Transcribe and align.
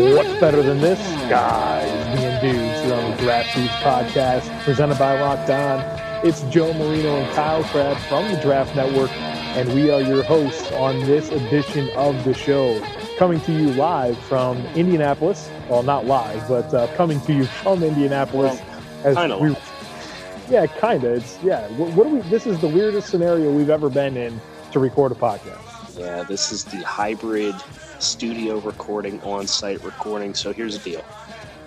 What's 0.00 0.40
better 0.40 0.62
than 0.62 0.80
this? 0.80 0.98
Guys, 1.28 2.16
me 2.16 2.24
and 2.24 2.40
dudes 2.40 2.80
here 2.84 2.94
on 2.94 3.10
the 3.10 3.16
Draft 3.18 3.54
Dudes 3.54 3.68
podcast 3.74 4.64
presented 4.64 4.98
by 4.98 5.20
Locked 5.20 5.50
On. 5.50 6.26
It's 6.26 6.40
Joe 6.44 6.72
Marino 6.72 7.16
and 7.16 7.34
Kyle 7.34 7.62
Crabb 7.64 7.98
from 8.08 8.32
the 8.32 8.40
Draft 8.40 8.74
Network, 8.74 9.10
and 9.12 9.74
we 9.74 9.90
are 9.90 10.00
your 10.00 10.22
hosts 10.22 10.72
on 10.72 11.00
this 11.00 11.28
edition 11.28 11.90
of 11.96 12.24
the 12.24 12.32
show. 12.32 12.82
Coming 13.18 13.42
to 13.42 13.52
you 13.52 13.72
live 13.72 14.16
from 14.20 14.56
Indianapolis. 14.68 15.50
Well, 15.68 15.82
not 15.82 16.06
live, 16.06 16.48
but 16.48 16.72
uh, 16.72 16.86
coming 16.96 17.20
to 17.26 17.34
you 17.34 17.44
from 17.44 17.82
Indianapolis. 17.82 18.58
Well, 19.04 19.14
kind 19.14 19.32
of. 19.32 20.48
Yeah, 20.48 20.64
kind 20.64 21.04
of. 21.04 21.12
It's 21.12 21.38
yeah. 21.42 21.68
What, 21.72 21.92
what 21.92 22.04
do 22.04 22.14
we? 22.16 22.20
This 22.30 22.46
is 22.46 22.58
the 22.60 22.68
weirdest 22.68 23.10
scenario 23.10 23.52
we've 23.52 23.68
ever 23.68 23.90
been 23.90 24.16
in 24.16 24.40
to 24.72 24.78
record 24.78 25.12
a 25.12 25.14
podcast. 25.14 25.98
Yeah, 25.98 26.22
this 26.22 26.52
is 26.52 26.64
the 26.64 26.78
hybrid 26.78 27.54
studio 28.02 28.58
recording, 28.60 29.20
on 29.22 29.46
site 29.46 29.82
recording. 29.84 30.34
So 30.34 30.52
here's 30.52 30.78
the 30.78 30.90
deal. 30.90 31.04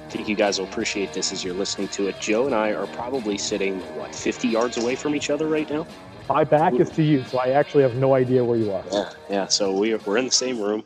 I 0.05 0.09
think 0.09 0.27
you 0.27 0.35
guys 0.35 0.59
will 0.59 0.67
appreciate 0.67 1.13
this 1.13 1.31
as 1.31 1.43
you're 1.43 1.53
listening 1.53 1.87
to 1.89 2.07
it. 2.07 2.19
Joe 2.19 2.45
and 2.45 2.53
I 2.53 2.71
are 2.71 2.87
probably 2.87 3.37
sitting, 3.37 3.79
what, 3.97 4.13
50 4.13 4.47
yards 4.47 4.77
away 4.77 4.95
from 4.95 5.15
each 5.15 5.29
other 5.29 5.47
right 5.47 5.69
now? 5.69 5.87
My 6.29 6.43
back 6.43 6.73
is 6.73 6.89
to 6.91 7.03
you, 7.03 7.23
so 7.23 7.39
I 7.39 7.49
actually 7.49 7.83
have 7.83 7.95
no 7.95 8.13
idea 8.13 8.43
where 8.43 8.57
you 8.57 8.71
are. 8.71 8.83
Yeah, 8.91 9.09
yeah. 9.29 9.47
So 9.47 9.77
we 9.77 9.93
are, 9.93 9.97
we're 10.05 10.17
in 10.17 10.25
the 10.25 10.31
same 10.31 10.59
room, 10.59 10.83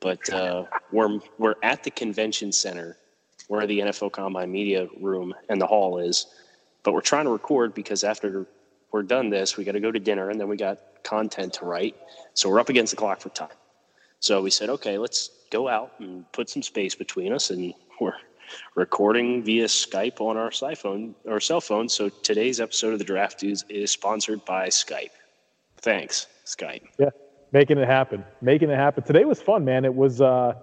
but 0.00 0.28
uh, 0.32 0.64
we're, 0.90 1.20
we're 1.38 1.54
at 1.62 1.84
the 1.84 1.90
convention 1.90 2.50
center 2.50 2.96
where 3.48 3.66
the 3.66 3.80
NFL 3.80 4.12
Combine 4.12 4.50
Media 4.50 4.88
Room 5.00 5.34
and 5.48 5.60
the 5.60 5.66
hall 5.66 5.98
is. 5.98 6.26
But 6.82 6.94
we're 6.94 7.00
trying 7.00 7.26
to 7.26 7.30
record 7.30 7.74
because 7.74 8.02
after 8.04 8.46
we're 8.90 9.02
done 9.02 9.30
this, 9.30 9.56
we 9.56 9.64
got 9.64 9.72
to 9.72 9.80
go 9.80 9.92
to 9.92 10.00
dinner 10.00 10.30
and 10.30 10.40
then 10.40 10.48
we 10.48 10.56
got 10.56 10.78
content 11.04 11.52
to 11.54 11.64
write. 11.64 11.96
So 12.34 12.48
we're 12.48 12.60
up 12.60 12.70
against 12.70 12.92
the 12.92 12.96
clock 12.96 13.20
for 13.20 13.28
time. 13.28 13.48
So 14.22 14.40
we 14.40 14.50
said, 14.50 14.70
okay, 14.70 14.98
let's 14.98 15.30
go 15.50 15.66
out 15.66 15.94
and 15.98 16.30
put 16.30 16.48
some 16.48 16.62
space 16.62 16.94
between 16.94 17.32
us, 17.32 17.50
and 17.50 17.74
we're 18.00 18.14
recording 18.76 19.42
via 19.42 19.64
Skype 19.64 20.20
on 20.20 20.36
our 20.36 20.50
iPhone 20.50 21.14
or 21.24 21.40
cell 21.40 21.60
phone. 21.60 21.88
So 21.88 22.08
today's 22.08 22.60
episode 22.60 22.92
of 22.92 23.00
the 23.00 23.04
Draft 23.04 23.40
Dudes 23.40 23.64
is 23.68 23.90
sponsored 23.90 24.44
by 24.44 24.68
Skype. 24.68 25.10
Thanks, 25.78 26.28
Skype. 26.46 26.82
Yeah, 27.00 27.08
making 27.50 27.78
it 27.78 27.88
happen, 27.88 28.24
making 28.40 28.70
it 28.70 28.76
happen. 28.76 29.02
Today 29.02 29.24
was 29.24 29.42
fun, 29.42 29.64
man. 29.64 29.84
It 29.84 29.92
was, 29.92 30.20
uh, 30.20 30.54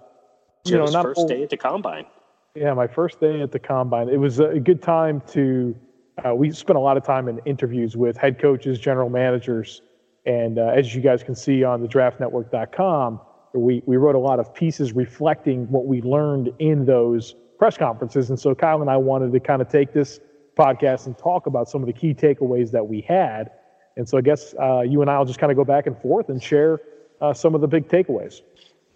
you 0.64 0.78
know, 0.78 0.86
not 0.86 1.02
first 1.02 1.28
day 1.28 1.42
at 1.42 1.50
the 1.50 1.58
combine. 1.58 2.06
Yeah, 2.54 2.72
my 2.72 2.86
first 2.86 3.20
day 3.20 3.42
at 3.42 3.52
the 3.52 3.58
combine. 3.58 4.08
It 4.08 4.16
was 4.16 4.40
a 4.40 4.58
good 4.58 4.82
time 4.82 5.20
to. 5.32 5.76
Uh, 6.24 6.34
we 6.34 6.50
spent 6.50 6.78
a 6.78 6.80
lot 6.80 6.96
of 6.96 7.04
time 7.04 7.28
in 7.28 7.40
interviews 7.44 7.94
with 7.94 8.16
head 8.16 8.38
coaches, 8.38 8.78
general 8.78 9.10
managers, 9.10 9.82
and 10.24 10.58
uh, 10.58 10.68
as 10.68 10.94
you 10.94 11.02
guys 11.02 11.22
can 11.22 11.34
see 11.34 11.62
on 11.62 11.82
the 11.82 11.88
DraftNetwork.com 11.88 13.20
we, 13.52 13.82
we 13.86 13.96
wrote 13.96 14.14
a 14.14 14.18
lot 14.20 14.38
of 14.38 14.54
pieces 14.54 14.92
reflecting 14.92 15.70
what 15.70 15.86
we 15.86 16.02
learned 16.02 16.52
in 16.58 16.84
those 16.84 17.34
press 17.58 17.76
conferences. 17.76 18.30
And 18.30 18.38
so 18.38 18.54
Kyle 18.54 18.80
and 18.80 18.90
I 18.90 18.96
wanted 18.96 19.32
to 19.32 19.40
kind 19.40 19.60
of 19.60 19.68
take 19.68 19.92
this 19.92 20.20
podcast 20.56 21.06
and 21.06 21.16
talk 21.16 21.46
about 21.46 21.68
some 21.68 21.82
of 21.82 21.86
the 21.86 21.92
key 21.92 22.14
takeaways 22.14 22.70
that 22.70 22.86
we 22.86 23.00
had. 23.02 23.50
And 23.96 24.08
so 24.08 24.18
I 24.18 24.20
guess 24.20 24.54
uh, 24.60 24.80
you 24.82 25.02
and 25.02 25.10
I 25.10 25.18
will 25.18 25.26
just 25.26 25.38
kind 25.38 25.50
of 25.50 25.56
go 25.56 25.64
back 25.64 25.86
and 25.86 25.96
forth 26.00 26.28
and 26.28 26.42
share 26.42 26.80
uh, 27.20 27.34
some 27.34 27.54
of 27.54 27.60
the 27.60 27.68
big 27.68 27.88
takeaways. 27.88 28.40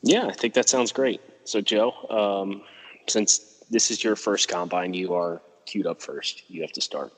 Yeah, 0.02 0.26
I 0.26 0.32
think 0.32 0.54
that 0.54 0.68
sounds 0.68 0.92
great. 0.92 1.20
So, 1.44 1.60
Joe, 1.60 1.92
um, 2.10 2.62
since 3.06 3.62
this 3.70 3.90
is 3.90 4.02
your 4.04 4.16
first 4.16 4.48
combine, 4.48 4.94
you 4.94 5.14
are 5.14 5.42
queued 5.66 5.86
up 5.86 6.00
first. 6.00 6.42
You 6.48 6.62
have 6.62 6.72
to 6.72 6.80
start. 6.80 7.12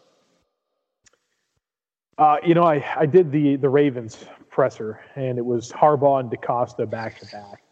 Uh, 2.19 2.37
you 2.45 2.55
know, 2.55 2.65
I, 2.65 2.85
I 2.97 3.07
did 3.07 3.31
the 3.31 3.57
the 3.57 3.69
Ravens 3.69 4.25
presser, 4.57 4.99
and 5.17 5.37
it 5.37 5.45
was 5.45 5.71
Harbaugh 5.71 6.19
and 6.19 6.31
DeCosta 6.31 6.89
back 6.89 7.19
to 7.19 7.27
back. 7.27 7.63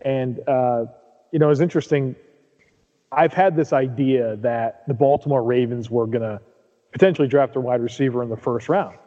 And 0.00 0.40
uh, 0.48 0.86
you 1.30 1.38
know, 1.38 1.46
it 1.46 1.50
was 1.50 1.60
interesting. 1.60 2.16
I've 3.12 3.32
had 3.32 3.54
this 3.54 3.72
idea 3.72 4.36
that 4.38 4.82
the 4.88 4.94
Baltimore 4.94 5.44
Ravens 5.44 5.88
were 5.88 6.06
going 6.06 6.22
to 6.22 6.40
potentially 6.90 7.28
draft 7.28 7.54
a 7.54 7.60
wide 7.60 7.80
receiver 7.80 8.24
in 8.24 8.28
the 8.28 8.36
first 8.36 8.68
round, 8.68 8.98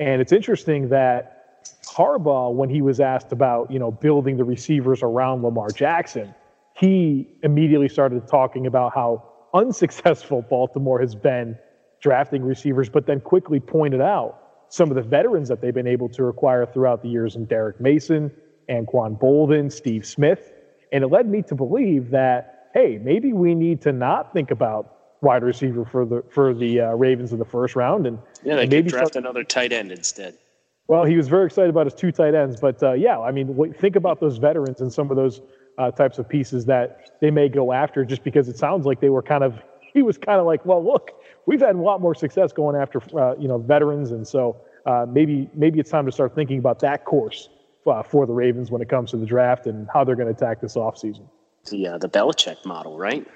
and 0.00 0.20
it's 0.20 0.32
interesting 0.32 0.88
that 0.88 1.64
Harbaugh, 1.86 2.52
when 2.52 2.68
he 2.68 2.82
was 2.82 2.98
asked 2.98 3.30
about 3.30 3.70
you 3.70 3.78
know 3.78 3.92
building 3.92 4.36
the 4.36 4.44
receivers 4.44 5.04
around 5.04 5.44
Lamar 5.44 5.68
Jackson, 5.68 6.34
he 6.76 7.28
immediately 7.44 7.88
started 7.88 8.26
talking 8.26 8.66
about 8.66 8.92
how 8.92 9.22
unsuccessful 9.54 10.42
Baltimore 10.50 11.00
has 11.00 11.14
been 11.14 11.56
drafting 12.00 12.42
receivers, 12.42 12.88
but 12.88 13.06
then 13.06 13.20
quickly 13.20 13.60
pointed 13.60 14.00
out 14.00 14.41
some 14.72 14.88
of 14.88 14.96
the 14.96 15.02
veterans 15.02 15.50
that 15.50 15.60
they've 15.60 15.74
been 15.74 15.86
able 15.86 16.08
to 16.08 16.28
acquire 16.28 16.64
throughout 16.64 17.02
the 17.02 17.08
years 17.08 17.36
in 17.36 17.44
Derrick 17.44 17.78
Mason, 17.78 18.30
Anquan 18.70 19.20
Boldin, 19.20 19.70
Steve 19.70 20.06
Smith. 20.06 20.50
And 20.92 21.04
it 21.04 21.08
led 21.08 21.28
me 21.28 21.42
to 21.42 21.54
believe 21.54 22.08
that, 22.10 22.70
hey, 22.72 22.98
maybe 23.02 23.34
we 23.34 23.54
need 23.54 23.82
to 23.82 23.92
not 23.92 24.32
think 24.32 24.50
about 24.50 24.96
wide 25.20 25.42
receiver 25.42 25.84
for 25.84 26.06
the 26.06 26.24
for 26.30 26.54
the 26.54 26.80
uh, 26.80 26.92
Ravens 26.94 27.32
in 27.32 27.38
the 27.38 27.44
first 27.44 27.76
round. 27.76 28.06
And 28.06 28.18
yeah, 28.42 28.56
they 28.56 28.66
maybe 28.66 28.84
could 28.84 28.92
draft 28.92 29.08
start, 29.08 29.22
another 29.22 29.44
tight 29.44 29.74
end 29.74 29.92
instead. 29.92 30.38
Well, 30.88 31.04
he 31.04 31.18
was 31.18 31.28
very 31.28 31.44
excited 31.44 31.68
about 31.68 31.84
his 31.84 31.94
two 31.94 32.10
tight 32.10 32.34
ends, 32.34 32.58
but 32.58 32.82
uh, 32.82 32.92
yeah, 32.92 33.20
I 33.20 33.30
mean, 33.30 33.74
think 33.74 33.94
about 33.94 34.20
those 34.20 34.38
veterans 34.38 34.80
and 34.80 34.90
some 34.90 35.10
of 35.10 35.18
those 35.18 35.42
uh, 35.76 35.90
types 35.90 36.18
of 36.18 36.26
pieces 36.26 36.64
that 36.64 37.18
they 37.20 37.30
may 37.30 37.50
go 37.50 37.72
after, 37.72 38.06
just 38.06 38.24
because 38.24 38.48
it 38.48 38.56
sounds 38.56 38.86
like 38.86 39.00
they 39.00 39.10
were 39.10 39.22
kind 39.22 39.44
of. 39.44 39.62
He 39.92 40.02
was 40.02 40.18
kind 40.18 40.40
of 40.40 40.46
like, 40.46 40.64
well, 40.64 40.84
look, 40.84 41.12
we've 41.46 41.60
had 41.60 41.74
a 41.74 41.80
lot 41.80 42.00
more 42.00 42.14
success 42.14 42.52
going 42.52 42.76
after 42.76 43.00
uh, 43.18 43.34
you 43.38 43.48
know 43.48 43.58
veterans, 43.58 44.10
and 44.10 44.26
so 44.26 44.56
uh, 44.86 45.06
maybe 45.08 45.50
maybe 45.54 45.80
it's 45.80 45.90
time 45.90 46.06
to 46.06 46.12
start 46.12 46.34
thinking 46.34 46.58
about 46.58 46.78
that 46.80 47.04
course 47.04 47.48
uh, 47.86 48.02
for 48.02 48.26
the 48.26 48.32
Ravens 48.32 48.70
when 48.70 48.82
it 48.82 48.88
comes 48.88 49.10
to 49.10 49.16
the 49.16 49.26
draft 49.26 49.66
and 49.66 49.88
how 49.92 50.04
they're 50.04 50.16
going 50.16 50.32
to 50.32 50.34
attack 50.34 50.60
this 50.60 50.76
offseason. 50.76 51.28
The 51.70 51.88
uh, 51.88 51.98
the 51.98 52.08
Belichick 52.08 52.64
model, 52.64 52.98
right? 52.98 53.26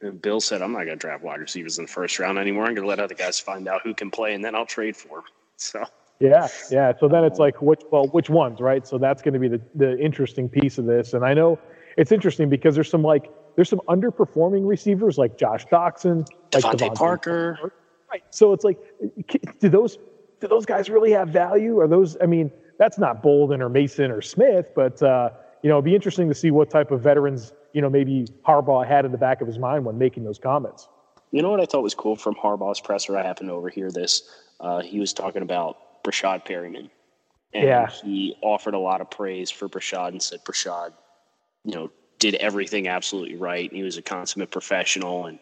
And 0.00 0.20
Bill 0.20 0.40
said, 0.40 0.62
"I'm 0.62 0.72
not 0.72 0.84
going 0.84 0.90
to 0.90 0.96
draft 0.96 1.22
wide 1.22 1.40
receivers 1.40 1.78
in 1.78 1.84
the 1.84 1.90
first 1.90 2.18
round 2.18 2.38
anymore. 2.38 2.64
I'm 2.64 2.74
going 2.74 2.84
to 2.84 2.88
let 2.88 3.00
other 3.00 3.14
guys 3.14 3.38
find 3.38 3.68
out 3.68 3.82
who 3.82 3.94
can 3.94 4.10
play, 4.10 4.34
and 4.34 4.44
then 4.44 4.54
I'll 4.54 4.66
trade 4.66 4.96
for 4.96 5.18
them." 5.18 5.24
So. 5.56 5.84
Yeah, 6.18 6.48
yeah. 6.70 6.94
So 6.98 7.08
then 7.08 7.24
it's 7.24 7.38
like 7.38 7.60
which 7.60 7.82
well, 7.92 8.06
which 8.08 8.30
ones, 8.30 8.60
right? 8.60 8.86
So 8.86 8.96
that's 8.96 9.22
going 9.22 9.34
to 9.34 9.40
be 9.40 9.48
the 9.48 9.60
the 9.74 9.98
interesting 9.98 10.48
piece 10.48 10.78
of 10.78 10.86
this. 10.86 11.12
And 11.12 11.24
I 11.24 11.34
know 11.34 11.58
it's 11.96 12.10
interesting 12.10 12.48
because 12.48 12.74
there's 12.74 12.90
some 12.90 13.02
like 13.02 13.30
there's 13.56 13.68
some 13.68 13.80
underperforming 13.88 14.66
receivers 14.66 15.18
like 15.18 15.36
Josh 15.36 15.66
Doctson, 15.66 16.28
like 16.54 16.62
DeVante 16.62 16.94
Parker. 16.94 17.56
Parker. 17.58 17.74
Right. 18.10 18.22
So 18.30 18.52
it's 18.52 18.64
like, 18.64 18.78
do 19.60 19.68
those 19.68 19.98
do 20.40 20.46
those 20.46 20.66
guys 20.66 20.88
really 20.88 21.10
have 21.10 21.30
value? 21.30 21.80
Are 21.80 21.88
those? 21.88 22.16
I 22.22 22.26
mean, 22.26 22.52
that's 22.78 22.98
not 22.98 23.22
Boldin 23.22 23.60
or 23.60 23.68
Mason 23.68 24.10
or 24.10 24.22
Smith, 24.22 24.70
but 24.76 25.02
uh, 25.02 25.30
you 25.62 25.68
know, 25.68 25.76
it'd 25.76 25.86
be 25.86 25.94
interesting 25.94 26.28
to 26.28 26.34
see 26.34 26.50
what 26.50 26.70
type 26.70 26.90
of 26.90 27.00
veterans 27.00 27.52
you 27.72 27.80
know 27.80 27.90
maybe 27.90 28.26
Harbaugh 28.46 28.86
had 28.86 29.04
in 29.04 29.12
the 29.12 29.18
back 29.18 29.40
of 29.40 29.46
his 29.46 29.58
mind 29.58 29.84
when 29.84 29.98
making 29.98 30.24
those 30.24 30.38
comments. 30.38 30.88
You 31.32 31.42
know 31.42 31.50
what 31.50 31.60
I 31.60 31.66
thought 31.66 31.82
was 31.82 31.94
cool 31.94 32.16
from 32.16 32.34
Harbaugh's 32.34 32.80
presser? 32.80 33.16
I 33.16 33.22
happened 33.22 33.48
to 33.48 33.54
overhear 33.54 33.90
this. 33.90 34.22
Uh, 34.60 34.80
he 34.80 35.00
was 35.00 35.12
talking 35.12 35.42
about 35.42 36.02
Breshad 36.04 36.46
Perriman. 36.46 36.88
And 37.52 37.64
yeah. 37.64 37.88
he 37.88 38.36
offered 38.42 38.74
a 38.74 38.78
lot 38.78 39.00
of 39.00 39.10
praise 39.10 39.50
for 39.50 39.68
Breshad 39.68 40.08
and 40.08 40.22
said 40.22 40.44
Breshad, 40.44 40.92
you 41.64 41.74
know, 41.74 41.90
did 42.18 42.34
everything 42.36 42.88
absolutely 42.88 43.36
right. 43.36 43.72
He 43.72 43.82
was 43.82 43.96
a 43.96 44.02
consummate 44.02 44.50
professional 44.50 45.26
and 45.26 45.38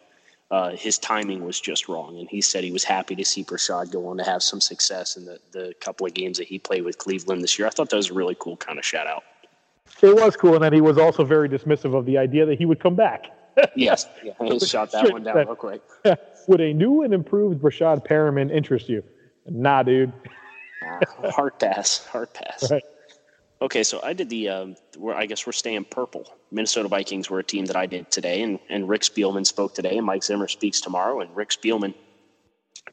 uh, 0.51 0.71
his 0.71 0.97
timing 0.99 1.43
was 1.43 1.59
just 1.59 1.87
wrong. 1.87 2.19
And 2.19 2.29
he 2.29 2.41
said 2.41 2.63
he 2.63 2.71
was 2.71 2.83
happy 2.83 3.15
to 3.15 3.25
see 3.25 3.43
Breshad 3.43 3.91
go 3.91 4.07
on 4.07 4.17
to 4.17 4.23
have 4.23 4.43
some 4.43 4.61
success 4.61 5.17
in 5.17 5.25
the, 5.25 5.39
the 5.51 5.73
couple 5.79 6.05
of 6.05 6.13
games 6.13 6.37
that 6.37 6.47
he 6.47 6.59
played 6.59 6.83
with 6.83 6.97
Cleveland 6.97 7.41
this 7.41 7.57
year. 7.57 7.67
I 7.67 7.71
thought 7.71 7.89
that 7.89 7.97
was 7.97 8.11
a 8.11 8.13
really 8.13 8.35
cool 8.39 8.57
kind 8.57 8.77
of 8.77 8.85
shout 8.85 9.07
out. 9.07 9.23
It 10.01 10.15
was 10.15 10.35
cool. 10.35 10.55
And 10.55 10.63
then 10.63 10.73
he 10.73 10.81
was 10.81 10.97
also 10.97 11.23
very 11.23 11.49
dismissive 11.49 11.95
of 11.95 12.05
the 12.05 12.17
idea 12.17 12.45
that 12.45 12.57
he 12.57 12.65
would 12.65 12.79
come 12.79 12.95
back. 12.95 13.31
yes. 13.75 14.07
Yeah, 14.23 14.33
he 14.41 14.59
shot 14.59 14.91
that 14.91 15.11
one 15.11 15.23
down 15.23 15.37
real 15.37 15.55
quick. 15.55 15.81
Would 16.47 16.61
a 16.61 16.73
new 16.73 17.03
and 17.03 17.13
improved 17.13 17.61
Breshad 17.61 18.05
Perriman 18.05 18.51
interest 18.51 18.89
you? 18.89 19.03
Nah, 19.47 19.83
dude. 19.83 20.11
uh, 21.21 21.31
hard 21.31 21.57
pass. 21.59 22.05
Hard 22.07 22.33
pass. 22.33 22.69
Right. 22.71 22.83
Okay, 23.61 23.83
so 23.83 24.01
I 24.03 24.11
did 24.11 24.29
the. 24.29 24.49
Um, 24.49 24.75
where 24.97 25.15
I 25.15 25.25
guess 25.25 25.47
we're 25.47 25.53
staying 25.53 25.85
purple. 25.85 26.29
Minnesota 26.55 26.87
Vikings 26.87 27.29
were 27.29 27.39
a 27.39 27.43
team 27.43 27.65
that 27.65 27.75
I 27.75 27.85
did 27.85 28.09
today, 28.09 28.41
and 28.41 28.59
and 28.69 28.87
Rick 28.87 29.01
Spielman 29.01 29.45
spoke 29.45 29.75
today, 29.75 29.97
and 29.97 30.05
Mike 30.05 30.23
Zimmer 30.23 30.47
speaks 30.47 30.79
tomorrow, 30.79 31.19
and 31.19 31.35
Rick 31.35 31.49
Spielman 31.49 31.93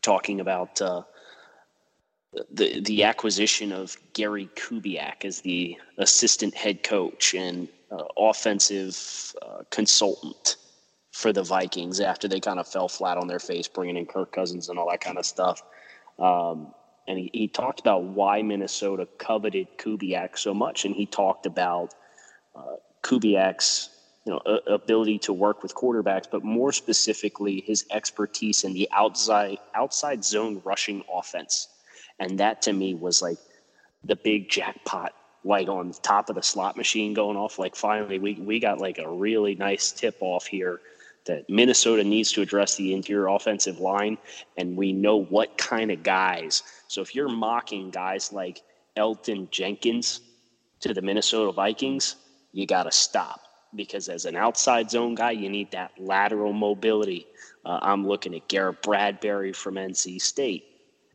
talking 0.02 0.40
about 0.40 0.82
uh, 0.82 1.02
the 2.50 2.80
the 2.80 3.04
acquisition 3.04 3.70
of 3.70 3.96
Gary 4.14 4.48
Kubiak 4.56 5.24
as 5.24 5.42
the 5.42 5.76
assistant 5.96 6.56
head 6.56 6.82
coach 6.82 7.34
and 7.34 7.68
uh, 7.92 8.02
offensive 8.18 8.98
uh, 9.40 9.62
consultant 9.70 10.56
for 11.12 11.32
the 11.32 11.44
Vikings 11.44 12.00
after 12.00 12.26
they 12.26 12.40
kind 12.40 12.58
of 12.58 12.66
fell 12.66 12.88
flat 12.88 13.16
on 13.16 13.28
their 13.28 13.38
face, 13.38 13.68
bringing 13.68 13.96
in 13.96 14.06
Kirk 14.06 14.32
Cousins 14.32 14.70
and 14.70 14.78
all 14.78 14.90
that 14.90 15.00
kind 15.00 15.18
of 15.18 15.24
stuff. 15.24 15.62
Um, 16.18 16.74
and 17.06 17.18
he, 17.18 17.30
he 17.32 17.48
talked 17.48 17.78
about 17.78 18.02
why 18.02 18.42
Minnesota 18.42 19.06
coveted 19.18 19.68
Kubiak 19.78 20.36
so 20.36 20.52
much, 20.52 20.84
and 20.84 20.96
he 20.96 21.06
talked 21.06 21.46
about 21.46 21.94
uh, 22.56 22.76
Kubiak's 23.02 23.90
you 24.24 24.32
know 24.32 24.60
ability 24.66 25.18
to 25.18 25.32
work 25.32 25.62
with 25.62 25.74
quarterbacks, 25.74 26.26
but 26.30 26.44
more 26.44 26.72
specifically 26.72 27.60
his 27.66 27.84
expertise 27.90 28.64
in 28.64 28.72
the 28.72 28.88
outside 28.92 29.58
outside 29.74 30.24
zone 30.24 30.60
rushing 30.64 31.02
offense, 31.12 31.68
and 32.18 32.38
that 32.38 32.62
to 32.62 32.72
me 32.72 32.94
was 32.94 33.20
like 33.20 33.38
the 34.04 34.16
big 34.16 34.48
jackpot 34.48 35.12
light 35.44 35.68
on 35.68 35.88
the 35.88 35.98
top 36.02 36.28
of 36.28 36.36
the 36.36 36.42
slot 36.42 36.76
machine 36.76 37.14
going 37.14 37.36
off. 37.36 37.58
Like 37.58 37.74
finally, 37.74 38.18
we 38.18 38.34
we 38.34 38.60
got 38.60 38.78
like 38.78 38.98
a 38.98 39.10
really 39.10 39.54
nice 39.54 39.90
tip 39.90 40.16
off 40.20 40.46
here 40.46 40.80
that 41.24 41.48
Minnesota 41.48 42.02
needs 42.02 42.32
to 42.32 42.42
address 42.42 42.76
the 42.76 42.94
interior 42.94 43.28
offensive 43.28 43.78
line, 43.78 44.18
and 44.56 44.76
we 44.76 44.92
know 44.92 45.16
what 45.16 45.56
kind 45.58 45.90
of 45.90 46.02
guys. 46.02 46.62
So 46.88 47.00
if 47.00 47.14
you're 47.14 47.28
mocking 47.28 47.90
guys 47.90 48.32
like 48.32 48.62
Elgton 48.96 49.50
Jenkins 49.50 50.20
to 50.80 50.92
the 50.92 51.02
Minnesota 51.02 51.52
Vikings, 51.52 52.16
you 52.52 52.66
got 52.66 52.84
to 52.84 52.92
stop 52.92 53.40
because 53.74 54.08
as 54.08 54.24
an 54.24 54.36
outside 54.36 54.90
zone 54.90 55.14
guy, 55.14 55.30
you 55.30 55.48
need 55.48 55.70
that 55.72 55.92
lateral 55.98 56.52
mobility. 56.52 57.26
Uh, 57.64 57.78
I'm 57.82 58.06
looking 58.06 58.34
at 58.34 58.48
Garrett 58.48 58.82
Bradbury 58.82 59.52
from 59.52 59.74
NC 59.74 60.20
State 60.20 60.64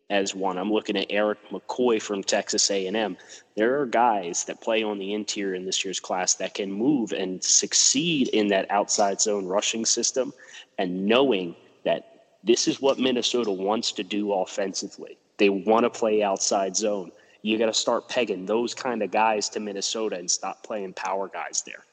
as 0.10 0.34
one. 0.34 0.58
I'm 0.58 0.72
looking 0.72 0.98
at 0.98 1.08
Erik 1.10 1.40
McCoy 1.52 2.02
from 2.02 2.24
Texas 2.24 2.72
A&M. 2.72 3.18
There 3.56 3.80
are 3.80 3.86
guys 3.86 4.46
that 4.46 4.62
play 4.62 4.84
on 4.84 4.98
the 4.98 5.14
interior 5.14 5.56
in 5.56 5.66
this 5.66 5.84
year's 5.84 6.00
class 6.00 6.36
that 6.36 6.54
can 6.54 6.72
move 6.72 7.12
and 7.12 7.44
succeed 7.44 8.30
in 8.30 8.48
that 8.48 8.72
outside 8.72 9.22
zone 9.22 9.46
rushing 9.46 9.86
system 9.86 10.34
and 10.78 11.06
knowing 11.06 11.56
that 11.84 12.24
this 12.44 12.68
is 12.68 12.82
what 12.82 13.00
Minnesota 13.00 13.52
wants 13.52 13.92
to 13.94 14.04
do 14.04 14.32
offensively. 14.32 15.18
They 15.38 15.50
want 15.50 15.84
to 15.84 15.90
play 15.90 16.24
outside 16.24 16.76
zone. 16.76 17.12
You 17.48 17.58
got 17.58 17.68
to 17.68 17.74
start 17.74 18.10
pegging 18.10 18.46
those 18.46 18.74
kind 18.74 19.02
of 19.02 19.10
guys 19.10 19.48
to 19.50 19.62
Minnesota 19.62 20.18
and 20.18 20.30
stop 20.30 20.64
playing 20.64 20.94
power 20.94 21.30
guys 21.30 21.64
there. 21.66 21.86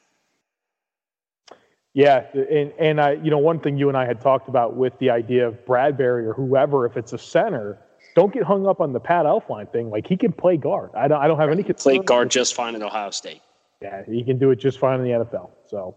Yeah, 1.93 2.25
and 2.33 2.73
and 2.77 2.99
I, 2.99 3.13
you 3.13 3.31
know, 3.31 3.37
one 3.37 3.61
thing 3.61 3.77
you 3.77 3.87
and 3.87 3.97
I 3.97 4.05
had 4.05 4.19
talked 4.19 4.49
about 4.49 4.75
with 4.75 4.99
the 4.99 5.09
idea 5.09 5.47
of 5.47 5.65
Bradbury 5.65 6.27
or 6.27 6.33
whoever, 6.33 6.85
if 6.85 6.97
it's 6.97 7.13
a 7.13 7.17
center, 7.17 7.79
don't 8.15 8.33
get 8.33 8.43
hung 8.43 8.67
up 8.67 8.81
on 8.81 8.91
the 8.91 8.99
Pat 8.99 9.25
Elflein 9.25 9.71
thing. 9.71 9.89
Like 9.89 10.05
he 10.05 10.17
can 10.17 10.33
play 10.33 10.57
guard. 10.57 10.89
I 10.93 11.07
don't. 11.07 11.21
I 11.21 11.27
don't 11.27 11.39
have 11.39 11.49
any 11.49 11.63
concern. 11.63 11.95
Play 11.95 12.03
guard 12.03 12.29
just 12.29 12.53
fine 12.53 12.75
in 12.75 12.83
Ohio 12.83 13.11
State. 13.11 13.41
Yeah, 13.81 14.03
he 14.05 14.25
can 14.25 14.37
do 14.37 14.51
it 14.51 14.57
just 14.57 14.77
fine 14.77 14.99
in 14.99 15.05
the 15.05 15.25
NFL. 15.25 15.51
So, 15.69 15.95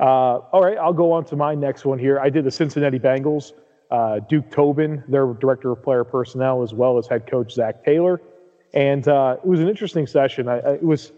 uh, 0.00 0.02
all 0.02 0.62
right, 0.62 0.78
I'll 0.78 0.94
go 0.94 1.12
on 1.12 1.26
to 1.26 1.36
my 1.36 1.54
next 1.54 1.84
one 1.84 1.98
here. 1.98 2.18
I 2.18 2.30
did 2.30 2.44
the 2.44 2.50
Cincinnati 2.50 2.98
Bengals. 2.98 3.52
Uh, 3.94 4.18
Duke 4.28 4.50
Tobin, 4.50 5.04
their 5.06 5.26
director 5.34 5.70
of 5.70 5.82
player 5.82 6.02
personnel, 6.02 6.62
as 6.62 6.74
well 6.74 6.98
as 6.98 7.06
head 7.06 7.30
coach 7.30 7.52
Zac 7.52 7.84
Taylor, 7.84 8.20
and 8.72 9.06
uh, 9.06 9.36
it 9.42 9.46
was 9.46 9.60
an 9.60 9.68
interesting 9.68 10.06
session. 10.06 10.48
I, 10.48 10.58
I, 10.58 10.72
it 10.74 10.82
was 10.82 11.12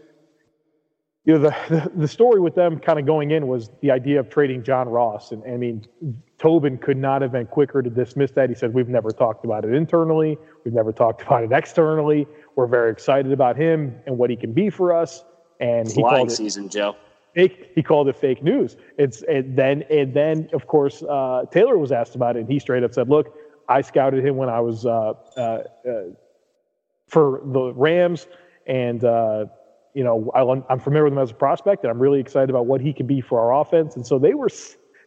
you 1.27 1.33
know, 1.33 1.39
the, 1.41 1.57
the, 1.69 1.93
the 2.03 2.09
story 2.09 2.39
with 2.39 2.55
them 2.55 2.79
kind 2.79 2.99
of 2.99 3.07
going 3.07 3.31
in 3.31 3.49
was 3.49 3.71
the 3.81 3.91
idea 3.91 4.21
of 4.21 4.29
trading 4.29 4.63
John 4.63 4.89
Ross. 4.89 5.33
And, 5.33 5.43
I 5.45 5.57
mean, 5.57 5.85
Tobin 6.39 6.79
could 6.79 6.99
not 6.99 7.21
have 7.21 7.33
been 7.33 7.47
quicker 7.47 7.83
to 7.83 7.91
dismiss 7.91 8.31
that. 8.33 8.49
He 8.49 8.55
said, 8.55 8.73
We've 8.73 8.89
never 8.89 9.11
talked 9.11 9.45
about 9.45 9.65
it 9.65 9.75
internally. 9.75 10.39
We've 10.65 10.75
never 10.75 10.93
talked 10.93 11.23
about 11.23 11.45
it 11.45 11.53
externally. 11.53 12.29
We're 12.57 12.69
very 12.69 12.93
excited 12.93 13.33
about 13.33 13.57
him 13.57 13.97
and 14.07 14.19
what 14.19 14.31
he 14.31 14.37
can 14.37 14.53
be 14.53 14.71
for 14.71 14.95
us. 14.95 15.25
And 15.61 15.91
he 15.91 16.03
called 16.03 16.31
it, 16.31 16.35
season, 16.35 16.69
Joe. 16.69 16.95
Fake, 17.37 17.71
he 17.75 17.83
called 17.83 18.09
it 18.09 18.17
fake 18.17 18.43
news. 18.43 18.79
It's 18.97 19.23
and 19.25 19.55
then 19.55 19.85
and 19.91 20.15
then 20.15 20.49
of 20.55 20.67
course 20.67 21.03
uh, 21.03 21.45
Taylor 21.51 21.77
was 21.77 21.93
asked 21.93 22.15
about 22.15 22.37
it, 22.37 22.41
and 22.41 22.49
he 22.49 22.59
straight 22.59 22.83
up 22.83 22.95
said, 22.95 23.11
"Look, 23.11 23.35
I 23.69 23.83
scouted 23.83 24.25
him 24.25 24.37
when 24.37 24.49
I 24.49 24.61
was 24.61 24.87
uh, 24.87 25.13
uh, 25.37 25.41
uh 25.41 25.63
for 27.09 27.43
the 27.45 27.75
Rams, 27.75 28.27
and 28.67 29.05
uh, 29.05 29.45
you 29.93 30.03
know, 30.03 30.31
I, 30.35 30.73
am 30.73 30.81
familiar 30.81 31.05
with 31.05 31.13
him 31.13 31.19
as 31.19 31.31
a 31.31 31.35
prospect, 31.35 31.85
and 31.85 31.91
I'm 31.91 31.99
really 31.99 32.21
excited 32.21 32.49
about 32.49 32.65
what 32.67 32.81
he 32.81 32.93
could 32.93 33.07
be 33.07 33.21
for 33.21 33.39
our 33.41 33.61
offense. 33.61 33.97
And 33.97 34.07
so 34.07 34.19
they 34.19 34.35
were 34.35 34.49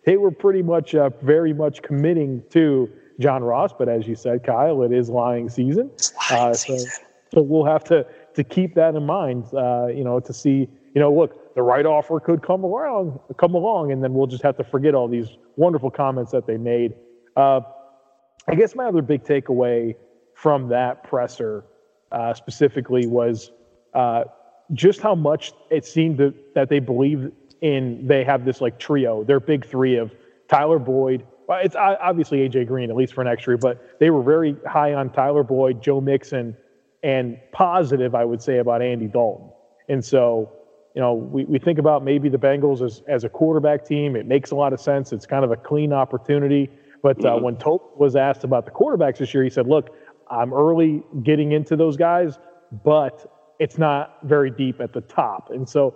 they 0.06 0.18
were 0.18 0.32
pretty 0.32 0.62
much 0.62 0.96
uh, 0.96 1.10
very 1.22 1.54
much 1.54 1.82
committing 1.82 2.44
to 2.52 2.90
John 3.20 3.44
Ross. 3.44 3.72
But 3.72 3.90
as 3.90 4.08
you 4.08 4.16
said, 4.16 4.44
Kyle, 4.44 4.82
it 4.84 4.92
is 4.92 5.10
lying 5.10 5.50
season. 5.50 5.92
Lying 6.32 6.52
uh, 6.52 6.54
so, 6.54 6.78
season. 6.78 6.92
so 7.34 7.42
we'll 7.42 7.66
have 7.66 7.84
to 7.86 8.06
to 8.34 8.44
keep 8.44 8.76
that 8.76 8.96
in 8.96 9.06
mind. 9.06 9.46
Uh, 9.54 9.88
you 9.88 10.04
know, 10.04 10.20
to 10.20 10.34
see 10.34 10.68
you 10.94 11.02
know, 11.02 11.14
look, 11.14 11.56
the 11.56 11.62
right 11.62 11.86
offer 11.86 12.20
could 12.20 12.42
come 12.42 12.64
along, 12.64 13.20
come 13.38 13.54
along, 13.54 13.92
and 13.92 14.04
then 14.04 14.14
we'll 14.14 14.28
just 14.28 14.44
have 14.44 14.58
to 14.58 14.64
forget 14.64 14.96
all 14.96 15.08
these 15.08 15.30
wonderful 15.56 15.92
comments 15.92 16.32
that 16.32 16.48
they 16.48 16.58
made. 16.58 16.94
Uh, 17.36 17.62
I 18.48 18.56
guess 18.56 18.76
my 18.76 18.86
other 18.86 19.02
big 19.02 19.24
takeaway 19.24 19.96
from 20.34 20.70
that 20.70 21.04
presser 21.04 21.66
uh, 22.12 22.34
specifically 22.34 23.06
was 23.06 23.52
uh, 23.94 24.24
just 24.74 25.02
how 25.02 25.16
much 25.16 25.54
it 25.70 25.86
seemed 25.86 26.18
to, 26.18 26.34
that 26.56 26.70
they 26.70 26.80
believe 26.80 27.32
in 27.62 28.08
they 28.08 28.24
have 28.24 28.46
this 28.46 28.62
like 28.62 28.80
trio, 28.80 29.24
their 29.24 29.40
big 29.40 29.66
three 29.66 29.98
of 29.98 30.12
Tyler 30.48 30.80
Boyd. 30.80 31.26
Well, 31.48 31.60
it's 31.64 31.76
obviously 31.76 32.48
AJ 32.48 32.68
Green, 32.68 32.90
at 32.90 32.96
least 32.96 33.14
for 33.14 33.24
next 33.24 33.46
year, 33.48 33.58
but 33.58 34.00
they 34.00 34.10
were 34.10 34.24
very 34.24 34.56
high 34.68 34.94
on 34.94 35.10
Tyler 35.12 35.44
Boyd, 35.44 35.82
Joe 35.82 36.00
Mixon, 36.00 36.56
and 37.04 37.40
positive, 37.52 38.16
I 38.16 38.24
would 38.24 38.42
say, 38.42 38.60
about 38.60 38.82
Andy 38.82 39.08
Dalton. 39.08 39.50
And 39.88 40.04
so, 40.06 40.52
you 40.96 41.02
know, 41.02 41.14
we, 41.14 41.46
we 41.46 41.60
think 41.60 41.80
about 41.80 42.04
maybe 42.04 42.30
the 42.30 42.38
Bengals 42.38 42.82
as, 42.82 43.04
as 43.08 43.24
a 43.24 43.30
quarterback 43.30 43.86
team. 43.86 44.16
It 44.16 44.26
makes 44.26 44.52
a 44.52 44.56
lot 44.56 44.74
of 44.74 44.80
sense. 44.80 45.14
It's 45.14 45.26
kind 45.26 45.46
of 45.46 45.52
a 45.52 45.56
clean 45.56 45.94
opportunity. 45.94 46.70
But 47.02 47.24
uh, 47.24 47.30
mm-hmm. 47.30 47.46
when 47.46 47.58
Tope 47.58 47.98
was 47.98 48.16
asked 48.16 48.44
about 48.44 48.66
the 48.66 48.72
quarterbacks 48.72 49.18
this 49.18 49.34
year, 49.34 49.44
he 49.44 49.50
said, 49.50 49.68
look, 49.68 49.96
I'm 50.30 50.54
early 50.54 51.04
getting 51.24 51.52
into 51.52 51.76
those 51.76 51.96
guys, 51.96 52.40
but 52.84 53.56
it's 53.60 53.78
not 53.78 54.18
very 54.24 54.52
deep 54.52 54.82
at 54.82 54.94
the 54.94 55.02
top. 55.02 55.50
And 55.52 55.68
so 55.68 55.96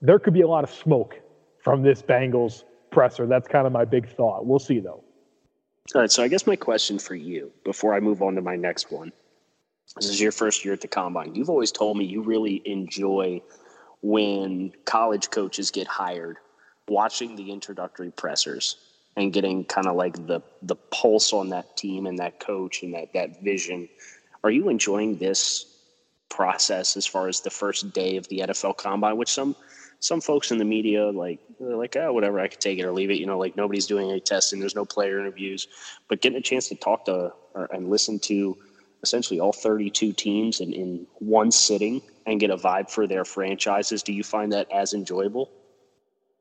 there 0.00 0.18
could 0.18 0.34
be 0.34 0.42
a 0.42 0.48
lot 0.48 0.64
of 0.64 0.70
smoke 0.70 1.20
from 1.58 1.82
this 1.82 2.02
Bengals 2.02 2.64
presser. 2.90 3.26
That's 3.26 3.48
kind 3.48 3.66
of 3.66 3.72
my 3.72 3.84
big 3.84 4.08
thought. 4.08 4.46
We'll 4.46 4.58
see 4.58 4.80
though. 4.80 5.04
All 5.94 6.02
right. 6.02 6.10
So 6.10 6.22
I 6.22 6.28
guess 6.28 6.46
my 6.46 6.56
question 6.56 6.98
for 6.98 7.14
you 7.14 7.52
before 7.64 7.94
I 7.94 8.00
move 8.00 8.22
on 8.22 8.34
to 8.36 8.42
my 8.42 8.56
next 8.56 8.90
one 8.90 9.12
this 9.96 10.08
is 10.08 10.20
your 10.20 10.32
first 10.32 10.64
year 10.64 10.74
at 10.74 10.80
the 10.80 10.88
combine. 10.88 11.34
You've 11.34 11.50
always 11.50 11.72
told 11.72 11.96
me 11.96 12.04
you 12.04 12.22
really 12.22 12.62
enjoy 12.64 13.42
when 14.02 14.72
college 14.84 15.30
coaches 15.30 15.70
get 15.70 15.86
hired, 15.86 16.38
watching 16.88 17.36
the 17.36 17.50
introductory 17.50 18.10
pressers 18.10 18.76
and 19.16 19.32
getting 19.32 19.64
kind 19.64 19.86
of 19.86 19.96
like 19.96 20.26
the 20.26 20.40
the 20.62 20.76
pulse 20.76 21.32
on 21.32 21.50
that 21.50 21.76
team 21.76 22.06
and 22.06 22.18
that 22.18 22.40
coach 22.40 22.82
and 22.82 22.94
that 22.94 23.12
that 23.12 23.42
vision. 23.42 23.88
Are 24.42 24.50
you 24.50 24.68
enjoying 24.68 25.18
this 25.18 25.66
process 26.30 26.96
as 26.96 27.06
far 27.06 27.28
as 27.28 27.40
the 27.40 27.50
first 27.50 27.92
day 27.92 28.16
of 28.16 28.26
the 28.28 28.38
NFL 28.38 28.76
Combine, 28.76 29.16
which 29.16 29.30
some 29.30 29.54
some 29.98 30.20
folks 30.20 30.50
in 30.50 30.56
the 30.56 30.64
media 30.64 31.10
like 31.10 31.40
they're 31.58 31.76
like 31.76 31.94
oh 31.96 32.12
whatever 32.12 32.40
I 32.40 32.48
could 32.48 32.60
take 32.60 32.78
it 32.78 32.84
or 32.84 32.92
leave 32.92 33.10
it. 33.10 33.18
You 33.18 33.26
know, 33.26 33.38
like 33.38 33.56
nobody's 33.56 33.86
doing 33.86 34.10
any 34.10 34.20
testing. 34.20 34.58
There's 34.58 34.74
no 34.74 34.86
player 34.86 35.20
interviews, 35.20 35.68
but 36.08 36.22
getting 36.22 36.38
a 36.38 36.42
chance 36.42 36.68
to 36.68 36.74
talk 36.74 37.04
to 37.04 37.32
or, 37.54 37.68
and 37.72 37.90
listen 37.90 38.18
to 38.20 38.56
essentially 39.02 39.40
all 39.40 39.52
32 39.52 40.12
teams 40.12 40.60
in, 40.60 40.72
in 40.72 41.06
one 41.18 41.50
sitting 41.50 42.02
and 42.26 42.38
get 42.38 42.50
a 42.50 42.56
vibe 42.56 42.90
for 42.90 43.06
their 43.06 43.24
franchises. 43.24 44.02
Do 44.02 44.12
you 44.12 44.22
find 44.22 44.52
that 44.52 44.70
as 44.72 44.92
enjoyable? 44.92 45.50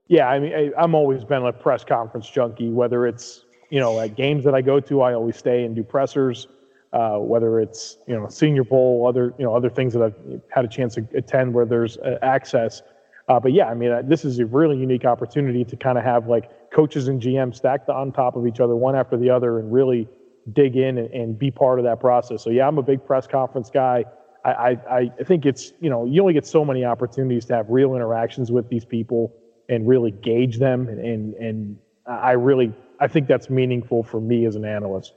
Yeah, 0.08 0.28
I 0.28 0.40
mean, 0.40 0.54
I, 0.54 0.72
I'm 0.78 0.96
always 0.96 1.24
been 1.24 1.46
a 1.46 1.54
press 1.54 1.84
conference 1.84 2.30
junkie. 2.30 2.70
Whether 2.70 3.06
it's 3.06 3.46
you 3.70 3.80
know 3.80 4.00
at 4.00 4.16
games 4.16 4.44
that 4.46 4.56
I 4.56 4.62
go 4.62 4.80
to, 4.80 5.02
I 5.02 5.14
always 5.14 5.38
stay 5.38 5.64
and 5.64 5.76
do 5.76 5.84
pressers 5.84 6.48
uh, 6.94 7.18
whether 7.18 7.60
it's 7.60 7.98
you 8.08 8.16
know 8.16 8.28
Senior 8.30 8.64
Bowl, 8.64 9.06
other 9.08 9.34
you 9.38 9.46
know 9.46 9.56
other 9.56 9.70
things 9.70 9.94
that 9.94 10.02
I've 10.02 10.42
had 10.50 10.66
a 10.66 10.68
chance 10.68 10.96
to 10.96 11.08
attend 11.14 11.54
where 11.54 11.66
there's 11.66 11.98
uh, 11.98 12.18
access. 12.22 12.82
Uh, 13.28 13.40
but 13.40 13.54
yeah, 13.54 13.68
I 13.68 13.76
mean, 13.76 14.08
this 14.08 14.26
is 14.26 14.40
a 14.40 14.46
really 14.46 14.76
unique 14.76 15.06
opportunity 15.06 15.64
to 15.64 15.76
kind 15.76 16.00
of 16.00 16.04
have 16.04 16.28
like 16.28 16.72
coaches 16.72 17.08
and 17.08 17.22
GMs 17.22 17.58
stacked 17.58 17.88
on 17.90 18.12
top 18.12 18.36
of 18.36 18.48
each 18.48 18.60
other, 18.60 18.76
one 18.76 18.96
after 18.96 19.18
the 19.18 19.30
other, 19.30 19.60
and 19.60 19.72
really 19.72 20.08
dig 20.54 20.76
in 20.76 20.98
and, 20.98 21.10
and 21.12 21.40
be 21.40 21.52
part 21.52 21.80
of 21.80 21.86
that 21.86 22.00
process. 22.00 22.44
So 22.44 22.50
yeah, 22.50 22.68
I'm 22.68 22.78
a 22.78 22.84
big 22.84 23.06
press 23.06 23.28
conference 23.28 23.70
guy. 23.70 24.06
I, 24.46 24.52
I, 24.52 25.12
I 25.20 25.24
think 25.24 25.46
it's 25.46 25.74
you 25.82 25.90
know 25.90 26.06
you 26.06 26.22
only 26.22 26.34
get 26.34 26.46
so 26.46 26.64
many 26.64 26.86
opportunities 26.86 27.46
to 27.46 27.56
have 27.56 27.70
real 27.70 27.96
interactions 27.96 28.52
with 28.52 28.70
these 28.70 28.86
people 28.86 29.34
and 29.68 29.88
really 29.88 30.12
gauge 30.12 30.60
them 30.60 30.88
and 30.88 31.00
and, 31.00 31.34
and 31.36 31.78
I 32.08 32.32
really 32.32 32.74
I 33.00 33.08
think 33.08 33.28
that's 33.28 33.50
meaningful 33.50 34.04
for 34.04 34.20
me 34.20 34.46
as 34.46 34.56
an 34.56 34.66
analyst. 34.66 35.14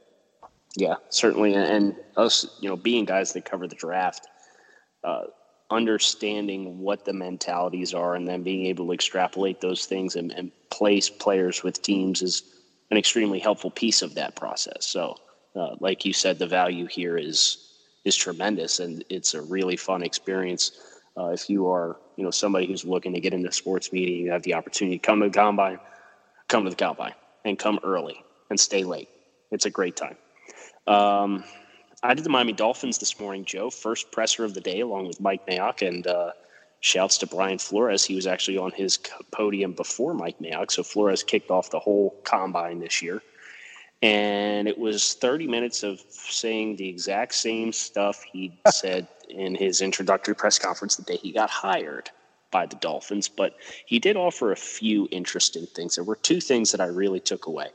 Yeah, 0.76 0.94
certainly, 1.10 1.54
and 1.54 1.94
us, 2.16 2.46
you 2.60 2.68
know, 2.68 2.76
being 2.76 3.04
guys 3.04 3.32
that 3.32 3.44
cover 3.44 3.66
the 3.66 3.74
draft, 3.74 4.26
uh, 5.04 5.24
understanding 5.70 6.78
what 6.78 7.04
the 7.04 7.12
mentalities 7.12 7.92
are, 7.92 8.14
and 8.14 8.26
then 8.26 8.42
being 8.42 8.66
able 8.66 8.86
to 8.86 8.92
extrapolate 8.92 9.60
those 9.60 9.84
things 9.84 10.16
and, 10.16 10.32
and 10.32 10.50
place 10.70 11.10
players 11.10 11.62
with 11.62 11.82
teams 11.82 12.22
is 12.22 12.42
an 12.92 12.98
extremely 12.98 13.38
helpful 13.38 13.70
piece 13.70 14.02
of 14.02 14.14
that 14.14 14.36
process. 14.36 14.86
So, 14.86 15.16
uh, 15.56 15.76
like 15.80 16.04
you 16.04 16.12
said, 16.12 16.38
the 16.38 16.46
value 16.46 16.86
here 16.86 17.16
is 17.16 17.56
is 18.04 18.14
tremendous, 18.14 18.80
and 18.80 19.02
it's 19.08 19.32
a 19.32 19.40
really 19.40 19.76
fun 19.76 20.02
experience. 20.02 20.72
Uh, 21.16 21.28
if 21.28 21.48
you 21.48 21.68
are, 21.68 21.96
you 22.16 22.24
know, 22.24 22.30
somebody 22.30 22.66
who's 22.66 22.84
looking 22.84 23.14
to 23.14 23.20
get 23.20 23.32
into 23.32 23.50
sports 23.50 23.92
media, 23.94 24.22
you 24.22 24.30
have 24.30 24.42
the 24.42 24.52
opportunity 24.52 24.98
to 24.98 25.02
come 25.02 25.20
to 25.20 25.28
the 25.28 25.32
combine, 25.32 25.78
come 26.48 26.64
to 26.64 26.70
the 26.70 26.76
combine, 26.76 27.14
and 27.46 27.58
come 27.58 27.80
early 27.82 28.22
and 28.50 28.60
stay 28.60 28.84
late. 28.84 29.08
It's 29.50 29.64
a 29.64 29.70
great 29.70 29.96
time. 29.96 30.16
Um, 30.86 31.44
I 32.02 32.12
did 32.12 32.24
the 32.24 32.30
Miami 32.30 32.52
Dolphins 32.52 32.98
this 32.98 33.18
morning, 33.18 33.46
Joe. 33.46 33.70
First 33.70 34.12
presser 34.12 34.44
of 34.44 34.52
the 34.52 34.60
day, 34.60 34.80
along 34.80 35.06
with 35.06 35.18
Mike 35.18 35.46
Mayock, 35.46 35.86
and 35.86 36.06
uh, 36.06 36.32
shouts 36.82 37.16
to 37.18 37.26
Brian 37.26 37.58
Flores. 37.58 38.04
He 38.04 38.14
was 38.14 38.26
actually 38.26 38.58
on 38.58 38.72
his 38.72 38.98
podium 39.30 39.72
before 39.72 40.14
Mike 40.14 40.38
Mayock, 40.40 40.70
so 40.70 40.82
Flores 40.82 41.22
kicked 41.22 41.50
off 41.50 41.70
the 41.70 41.78
whole 41.78 42.20
combine 42.24 42.80
this 42.80 43.00
year. 43.00 43.22
And 44.02 44.66
it 44.66 44.76
was 44.76 45.14
30 45.14 45.46
minutes 45.46 45.84
of 45.84 46.00
saying 46.10 46.76
the 46.76 46.88
exact 46.88 47.36
same 47.36 47.72
stuff 47.72 48.24
he 48.24 48.60
said 48.68 49.06
in 49.28 49.54
his 49.54 49.80
introductory 49.80 50.34
press 50.34 50.58
conference 50.58 50.96
the 50.96 51.04
day 51.04 51.16
he 51.16 51.32
got 51.32 51.50
hired 51.50 52.10
by 52.50 52.66
the 52.66 52.76
Dolphins. 52.76 53.28
But 53.28 53.54
he 53.86 54.00
did 54.00 54.16
offer 54.16 54.50
a 54.50 54.56
few 54.56 55.08
interesting 55.12 55.66
things. 55.66 55.94
There 55.94 56.04
were 56.04 56.16
two 56.16 56.40
things 56.40 56.72
that 56.72 56.80
I 56.80 56.86
really 56.86 57.20
took 57.20 57.46
away. 57.46 57.68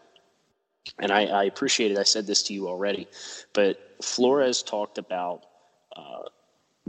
And 0.99 1.13
I, 1.13 1.25
I 1.27 1.43
appreciate 1.45 1.91
it. 1.91 1.97
I 1.97 2.03
said 2.03 2.27
this 2.27 2.43
to 2.43 2.53
you 2.53 2.67
already, 2.67 3.07
but 3.53 3.77
Flores 4.01 4.63
talked 4.63 4.97
about 4.97 5.43
uh, 5.95 6.23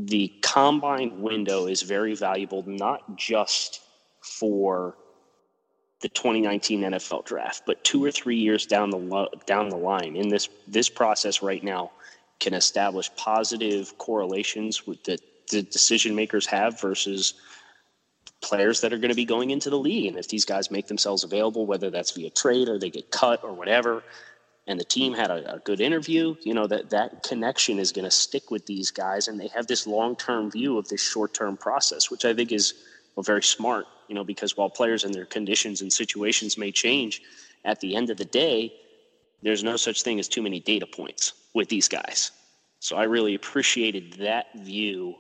the 0.07 0.33
combine 0.43 1.21
window 1.21 1.67
is 1.67 1.83
very 1.83 2.15
valuable, 2.15 2.63
not 2.67 3.17
just 3.17 3.81
for 4.21 4.97
the 6.01 6.09
2019 6.09 6.83
NFL 6.83 7.25
draft, 7.25 7.63
but 7.67 7.83
two 7.83 8.05
or 8.05 8.11
three 8.11 8.37
years 8.37 8.67
down 8.67 8.91
the 8.91 8.99
lo- 8.99 9.31
down 9.47 9.69
the 9.69 9.77
line 9.77 10.15
in 10.15 10.29
this 10.29 10.49
this 10.69 10.89
process 10.89 11.43
right 11.43 11.63
now 11.65 11.91
can 12.39 12.55
establish 12.55 13.11
positive 13.17 13.99
correlations 13.99 14.87
with 14.87 15.03
the, 15.03 15.19
the 15.51 15.63
decision 15.63 16.15
makers 16.15 16.47
have 16.47 16.81
versus 16.81 17.35
players 18.41 18.81
that 18.81 18.93
are 18.93 18.99
going 18.99 19.09
to 19.09 19.17
be 19.17 19.25
going 19.25 19.51
into 19.51 19.71
the 19.71 19.79
league. 19.79 20.07
And 20.07 20.17
if 20.17 20.29
these 20.29 20.45
guys 20.45 20.71
make 20.71 20.87
themselves 20.87 21.25
available, 21.25 21.67
whether 21.67 21.91
that's 21.91 22.13
via 22.13 22.31
trade 22.31 22.69
or 22.69 22.79
they 22.79 22.91
get 22.91 23.11
cut 23.11 23.43
or 23.43 23.53
whatever, 23.53 24.05
and 24.69 24.79
the 24.79 24.85
team 24.85 25.15
had 25.15 25.31
a, 25.31 25.55
a 25.55 25.59
good 25.61 25.81
interview, 25.81 26.37
you 26.43 26.53
know, 26.53 26.67
that 26.67 26.91
that 26.91 27.23
connection 27.23 27.79
is 27.79 27.91
going 27.91 28.05
to 28.05 28.11
stick 28.11 28.51
with 28.51 28.67
these 28.67 28.91
guys. 28.91 29.27
And 29.27 29.41
they 29.41 29.49
have 29.49 29.67
this 29.67 29.87
long 29.87 30.15
term 30.15 30.51
view 30.51 30.77
of 30.77 30.87
this 30.89 31.01
short 31.01 31.33
term 31.35 31.57
process, 31.57 32.11
which 32.11 32.25
I 32.27 32.35
think 32.35 32.53
is 32.53 32.75
well, 33.17 33.25
very 33.25 33.43
smart, 33.43 33.87
you 34.09 34.15
know, 34.15 34.25
because 34.25 34.57
while 34.57 34.69
players 34.69 35.05
and 35.05 35.15
their 35.15 35.25
conditions 35.25 35.81
and 35.81 35.91
situations 35.91 36.59
may 36.59 36.71
change, 36.71 37.23
at 37.65 37.81
the 37.81 37.97
end 37.97 38.11
of 38.11 38.19
the 38.19 38.27
day, 38.27 38.73
there's 39.43 39.65
no 39.65 39.77
such 39.77 40.03
thing 40.03 40.21
as 40.21 40.29
too 40.29 40.43
many 40.43 40.61
data 40.61 40.87
points 40.87 41.33
with 41.55 41.69
these 41.69 41.89
guys. 41.89 42.31
So 42.81 42.97
I 42.97 43.05
really 43.05 43.35
appreciated 43.35 44.13
that 44.15 44.47
view 44.61 45.17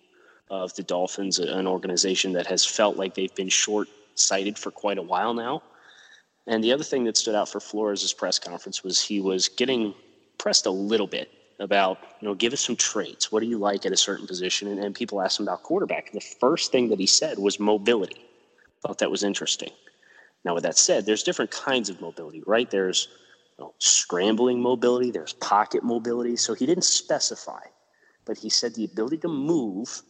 of 0.51 0.75
the 0.75 0.83
Dolphins, 0.83 1.39
an 1.39 1.67
organization 1.67 2.33
that 2.33 2.47
has 2.47 2.65
felt 2.65 2.97
like 2.97 3.15
they've 3.15 3.35
been 3.35 3.49
short 3.49 3.89
sighted 4.15 4.59
for 4.59 4.71
quite 4.71 4.99
a 4.99 5.03
while 5.03 5.35
now. 5.35 5.63
And 6.49 6.65
the 6.65 6.73
other 6.73 6.83
thing 6.83 7.05
that 7.05 7.17
stood 7.17 7.35
out 7.35 7.49
for 7.49 7.61
Flores' 7.61 8.13
press 8.13 8.39
conference 8.39 8.83
was 8.83 9.01
he 9.01 9.21
was 9.21 9.49
getting 9.49 9.95
pressed 10.39 10.67
a 10.67 10.71
little 10.71 11.07
bit 11.07 11.31
about, 11.61 11.99
you 12.21 12.29
know, 12.29 12.35
give 12.35 12.53
us 12.55 12.63
some 12.63 12.75
traits. 12.75 13.31
What 13.31 13.41
do 13.41 13.47
you 13.47 13.59
like 13.59 13.85
at 13.85 13.93
a 13.93 13.97
certain 13.97 14.27
position? 14.27 14.69
And, 14.69 14.83
and 14.83 14.95
people 14.95 15.21
asked 15.21 15.39
him 15.39 15.47
about 15.47 15.63
quarterback. 15.63 16.07
And 16.11 16.21
the 16.21 16.27
first 16.41 16.73
thing 16.73 16.89
that 16.89 16.99
he 16.99 17.07
said 17.07 17.39
was 17.39 17.61
mobility. 17.61 18.25
Thought 18.81 18.99
that 18.99 19.11
was 19.11 19.23
interesting. 19.23 19.71
Now, 20.45 20.55
with 20.55 20.63
that 20.63 20.79
said, 20.79 21.05
there's 21.05 21.23
different 21.23 21.51
kinds 21.51 21.91
of 21.91 22.01
mobility, 22.01 22.43
right? 22.47 22.71
There's 22.71 23.09
you 23.59 23.65
know, 23.65 23.75
scrambling 23.79 24.63
mobility, 24.63 25.11
there's 25.11 25.35
pocket 25.35 25.83
mobility. 25.83 26.37
So 26.37 26.55
he 26.55 26.65
didn't 26.65 26.85
specify, 26.85 27.61
but 28.25 28.39
he 28.39 28.49
said 28.49 28.75
the 28.75 28.87
ability 28.87 29.19
to 29.19 29.29
move 29.29 30.03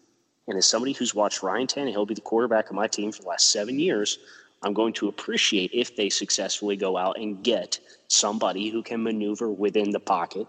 and 0.48 0.56
as 0.56 0.66
somebody 0.66 0.92
who's 0.92 1.14
watched 1.14 1.42
Ryan 1.42 1.66
Tannehill 1.66 2.08
be 2.08 2.14
the 2.14 2.22
quarterback 2.22 2.70
of 2.70 2.74
my 2.74 2.88
team 2.88 3.12
for 3.12 3.22
the 3.22 3.28
last 3.28 3.52
seven 3.52 3.78
years, 3.78 4.18
I'm 4.62 4.74
going 4.74 4.92
to 4.94 5.08
appreciate 5.08 5.70
if 5.72 5.94
they 5.96 6.10
successfully 6.10 6.76
go 6.76 6.96
out 6.96 7.18
and 7.18 7.42
get 7.42 7.78
somebody 8.08 8.70
who 8.70 8.82
can 8.82 9.02
maneuver 9.02 9.48
within 9.50 9.90
the 9.90 10.00
pocket 10.00 10.46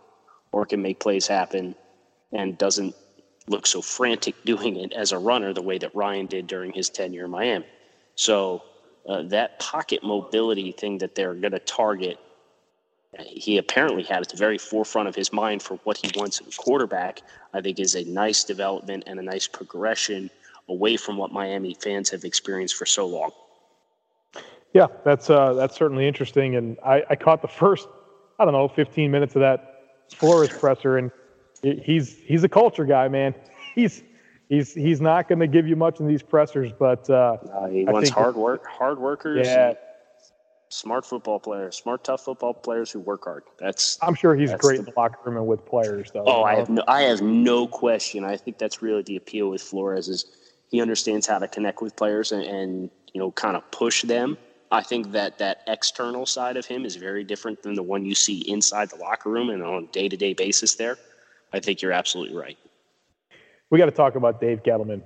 or 0.52 0.66
can 0.66 0.82
make 0.82 1.00
plays 1.00 1.28
happen 1.28 1.76
and 2.32 2.58
doesn't 2.58 2.96
look 3.48 3.68
so 3.68 3.82
frantic 3.82 4.36
doing 4.46 4.78
it 4.78 4.94
as 4.94 5.12
a 5.12 5.18
runner 5.18 5.54
the 5.54 5.62
way 5.62 5.78
that 5.78 5.96
Ryan 5.96 6.26
did 6.26 6.48
during 6.48 6.72
his 6.72 6.90
tenure 6.90 7.26
in 7.26 7.32
Miami. 7.32 7.66
So 8.16 8.64
uh, 9.08 9.24
that 9.24 9.60
pocket 9.60 10.04
mobility 10.04 10.72
thing 10.72 10.98
that 11.00 11.16
they're 11.16 11.34
going 11.34 11.52
to 11.52 11.60
target 11.60 12.20
he 13.18 13.58
apparently 13.58 14.04
had 14.04 14.22
at 14.22 14.30
the 14.30 14.38
very 14.38 14.58
forefront 14.58 15.08
of 15.08 15.16
his 15.16 15.34
mind 15.34 15.64
for 15.64 15.78
what 15.78 15.98
he 15.98 16.12
wants 16.16 16.40
in 16.40 16.48
a 16.48 16.52
quarterback, 16.52 17.22
I 17.54 17.62
think 17.62 17.80
is 17.80 17.96
a 17.96 18.04
nice 18.04 18.44
development 18.44 19.04
and 19.08 19.20
a 19.20 19.24
nice 19.24 19.48
progression 19.48 20.30
away 20.68 20.96
from 20.98 21.18
what 21.18 21.32
Miami 21.32 21.74
fans 21.74 22.10
have 22.12 22.24
experienced 22.24 22.76
for 22.76 22.86
so 22.86 23.08
long. 23.08 23.32
Yeah, 24.74 24.88
that's 25.04 25.30
uh, 25.30 25.54
that's 25.54 25.76
certainly 25.76 26.08
interesting, 26.08 26.56
and 26.56 26.78
I, 26.86 27.04
I 27.10 27.16
caught 27.16 27.42
the 27.42 27.48
first, 27.48 27.88
I 28.38 28.46
don't 28.46 28.54
know, 28.54 28.68
15 28.68 29.10
minutes 29.10 29.36
of 29.36 29.42
that 29.42 30.06
Flores 30.16 30.50
presser, 30.50 30.98
and 30.98 31.12
he's 31.62 32.18
he's 32.18 32.44
a 32.44 32.50
culture 32.50 32.86
guy, 32.86 33.08
man. 33.08 33.36
He's 33.76 34.04
he's 34.50 34.74
he's 34.74 35.00
not 35.00 35.30
going 35.30 35.40
to 35.40 35.48
give 35.48 35.68
you 35.68 35.76
much 35.76 36.00
in 36.00 36.08
these 36.08 36.24
pressers, 36.24 36.72
but 36.78 37.08
uh, 37.10 37.38
uh, 37.54 37.68
he 37.68 37.86
wants 37.86 38.10
hard 38.10 38.36
work, 38.36 38.66
hard 38.66 39.00
workers. 39.00 39.48
Yeah, 39.48 39.74
smart 40.70 41.06
football 41.06 41.40
players, 41.40 41.78
smart 41.78 42.04
tough 42.04 42.22
football 42.22 42.54
players 42.54 42.92
who 42.92 43.00
work 43.00 43.26
hard. 43.26 43.44
That's 43.58 43.98
I'm 44.02 44.16
sure 44.16 44.36
he's 44.36 44.54
great 44.54 44.76
the, 44.76 44.80
in 44.80 44.86
the 44.86 44.94
locker 44.98 45.20
room 45.24 45.38
and 45.38 45.48
with 45.48 45.66
players 45.66 46.12
though. 46.12 46.24
Oh, 46.26 46.44
I 46.44 46.56
have 46.56 46.70
no 46.70 46.84
I 46.88 47.02
have 47.02 47.22
no 47.22 47.68
question. 47.68 48.24
I 48.24 48.38
think 48.38 48.58
that's 48.58 48.82
really 48.82 49.04
the 49.04 49.16
appeal 49.16 49.50
with 49.50 49.62
Flores 49.62 50.08
is 50.08 50.26
he 50.72 50.82
understands 50.82 51.28
how 51.28 51.40
to 51.40 51.48
connect 51.48 51.82
with 51.82 51.96
players 51.96 52.32
and, 52.32 52.44
and 52.44 52.90
you 53.14 53.20
know 53.20 53.32
kind 53.32 53.56
of 53.56 53.70
push 53.72 54.04
them. 54.04 54.38
I 54.72 54.84
think 54.84 55.12
that 55.14 55.38
that 55.40 55.64
external 55.68 56.26
side 56.26 56.58
of 56.58 56.66
him 56.66 56.86
is 56.86 56.96
very 56.96 57.24
different 57.24 57.64
than 57.64 57.74
the 57.74 57.84
one 57.84 58.06
you 58.06 58.14
see 58.14 58.40
inside 58.50 58.90
the 58.90 58.98
locker 58.98 59.30
room 59.30 59.50
and 59.50 59.64
on 59.64 59.84
a 59.84 59.88
day 59.88 60.08
to 60.08 60.18
day 60.18 60.34
basis. 60.34 60.76
There, 60.76 60.98
I 61.54 61.60
think 61.60 61.82
you're 61.82 61.92
absolutely 61.92 62.38
right. 62.38 62.58
We 63.72 63.78
got 63.78 63.86
to 63.86 63.92
talk 63.92 64.16
about 64.16 64.40
Dave 64.40 64.64
Gettleman. 64.64 65.02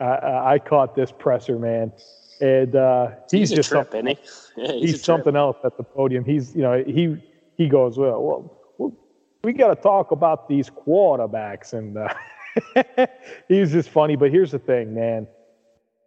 I, 0.00 0.54
I 0.54 0.58
caught 0.58 0.94
this 0.94 1.10
presser, 1.10 1.58
man 1.58 1.92
and 2.40 2.76
uh, 2.76 3.10
he's, 3.30 3.50
he's 3.50 3.56
just 3.56 3.68
trip, 3.68 3.90
something, 3.90 4.06
he? 4.06 4.18
yeah, 4.56 4.72
he's, 4.72 4.90
he's 4.90 5.04
something 5.04 5.36
else 5.36 5.56
at 5.64 5.76
the 5.76 5.82
podium. 5.82 6.24
He's 6.24 6.54
you 6.54 6.62
know 6.62 6.82
he 6.84 7.16
he 7.56 7.68
goes 7.68 7.98
well. 7.98 8.22
well 8.78 8.92
we 9.42 9.52
got 9.52 9.68
to 9.68 9.80
talk 9.80 10.10
about 10.10 10.48
these 10.48 10.68
quarterbacks, 10.68 11.72
and 11.72 11.96
uh, 11.96 13.06
he's 13.48 13.72
just 13.72 13.90
funny. 13.90 14.16
But 14.16 14.30
here's 14.30 14.50
the 14.50 14.58
thing, 14.58 14.94
man. 14.94 15.26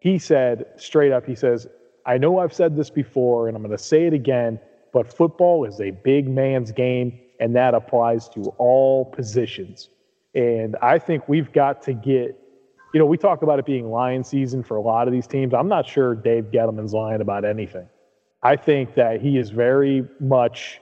He 0.01 0.19
said 0.19 0.65
straight 0.77 1.11
up, 1.11 1.25
he 1.25 1.35
says, 1.35 1.67
"I 2.05 2.17
know 2.17 2.39
I've 2.39 2.53
said 2.53 2.75
this 2.75 2.89
before, 2.89 3.47
and 3.47 3.55
I'm 3.55 3.63
going 3.63 3.75
to 3.75 3.83
say 3.83 4.07
it 4.07 4.13
again, 4.13 4.59
but 4.93 5.11
football 5.11 5.65
is 5.65 5.79
a 5.79 5.91
big 5.91 6.27
man's 6.27 6.71
game, 6.71 7.19
and 7.39 7.55
that 7.55 7.73
applies 7.73 8.29
to 8.29 8.53
all 8.57 9.05
positions." 9.05 9.89
And 10.35 10.75
I 10.81 10.99
think 10.99 11.27
we've 11.27 11.51
got 11.51 11.81
to 11.83 11.93
get 11.93 12.39
you 12.93 12.99
know, 12.99 13.05
we 13.05 13.17
talk 13.17 13.41
about 13.41 13.59
it 13.59 13.65
being 13.65 13.91
lion 13.91 14.23
season 14.23 14.63
for 14.63 14.77
a 14.77 14.81
lot 14.81 15.07
of 15.07 15.13
these 15.13 15.27
teams. 15.27 15.53
I'm 15.53 15.67
not 15.67 15.87
sure 15.87 16.15
Dave 16.15 16.45
Gettleman's 16.45 16.93
lying 16.93 17.21
about 17.21 17.45
anything. 17.45 17.87
I 18.41 18.55
think 18.55 18.95
that 18.95 19.21
he 19.21 19.37
is 19.37 19.49
very 19.49 20.07
much 20.19 20.81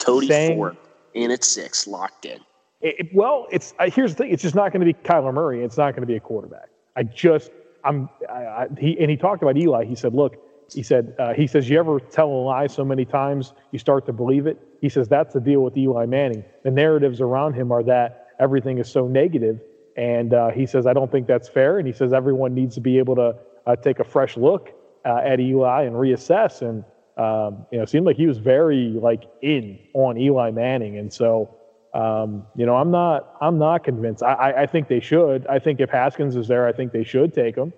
Cody 0.00 0.26
saying, 0.26 0.56
four 0.56 0.76
in 1.14 1.30
at 1.30 1.44
six, 1.44 1.86
locked 1.86 2.26
in. 2.26 2.40
It, 2.80 3.08
well, 3.14 3.46
it's 3.50 3.72
uh, 3.78 3.90
here's 3.90 4.14
the 4.14 4.24
thing: 4.24 4.32
it's 4.32 4.42
just 4.42 4.54
not 4.54 4.72
going 4.72 4.86
to 4.86 4.86
be 4.86 4.94
Kyler 4.94 5.32
Murray. 5.32 5.62
It's 5.64 5.76
not 5.76 5.92
going 5.92 6.02
to 6.02 6.06
be 6.06 6.16
a 6.16 6.20
quarterback. 6.20 6.68
I 6.96 7.04
just 7.04 7.50
I'm 7.84 8.08
I, 8.28 8.42
I, 8.42 8.66
he 8.78 8.98
and 8.98 9.10
he 9.10 9.16
talked 9.16 9.42
about 9.42 9.56
Eli. 9.56 9.84
He 9.84 9.94
said, 9.94 10.14
look, 10.14 10.36
he 10.72 10.82
said 10.82 11.14
uh, 11.18 11.32
he 11.32 11.46
says 11.46 11.68
you 11.68 11.78
ever 11.78 11.98
tell 11.98 12.28
a 12.28 12.42
lie 12.42 12.66
so 12.66 12.84
many 12.84 13.04
times 13.04 13.54
you 13.72 13.78
start 13.78 14.06
to 14.06 14.12
believe 14.12 14.46
it. 14.46 14.58
He 14.80 14.88
says 14.88 15.08
that's 15.08 15.34
the 15.34 15.40
deal 15.40 15.60
with 15.60 15.76
Eli 15.76 16.06
Manning. 16.06 16.44
The 16.62 16.70
narratives 16.70 17.20
around 17.20 17.54
him 17.54 17.72
are 17.72 17.82
that 17.84 18.28
everything 18.38 18.78
is 18.78 18.90
so 18.90 19.08
negative 19.08 19.60
and 19.98 20.32
uh, 20.32 20.50
he 20.50 20.64
says, 20.64 20.86
I 20.86 20.92
don't 20.92 21.10
think 21.10 21.26
that's 21.26 21.48
fair. 21.48 21.78
And 21.78 21.86
he 21.86 21.92
says 21.92 22.12
everyone 22.12 22.54
needs 22.54 22.76
to 22.76 22.80
be 22.80 22.98
able 22.98 23.16
to 23.16 23.34
uh, 23.66 23.74
take 23.74 23.98
a 23.98 24.04
fresh 24.04 24.36
look 24.36 24.70
uh, 25.04 25.20
at 25.24 25.40
Eli 25.40 25.82
and 25.82 25.96
reassess. 25.96 26.62
And, 26.62 26.84
um, 27.16 27.66
you 27.72 27.78
know, 27.78 27.82
it 27.82 27.88
seemed 27.88 28.06
like 28.06 28.16
he 28.16 28.28
was 28.28 28.38
very 28.38 28.90
like 28.90 29.24
in 29.42 29.76
on 29.94 30.16
Eli 30.16 30.52
Manning. 30.52 30.98
And 30.98 31.12
so, 31.12 31.52
um, 31.94 32.46
you 32.54 32.64
know, 32.64 32.76
I'm 32.76 32.92
not, 32.92 33.34
I'm 33.40 33.58
not 33.58 33.82
convinced. 33.82 34.22
I, 34.22 34.34
I, 34.34 34.62
I, 34.62 34.66
think 34.66 34.86
they 34.86 35.00
should. 35.00 35.44
I 35.48 35.58
think 35.58 35.80
if 35.80 35.90
Haskins 35.90 36.36
is 36.36 36.46
there, 36.46 36.68
I 36.68 36.72
think 36.72 36.92
they 36.92 37.02
should 37.02 37.34
take 37.34 37.56
him. 37.56 37.72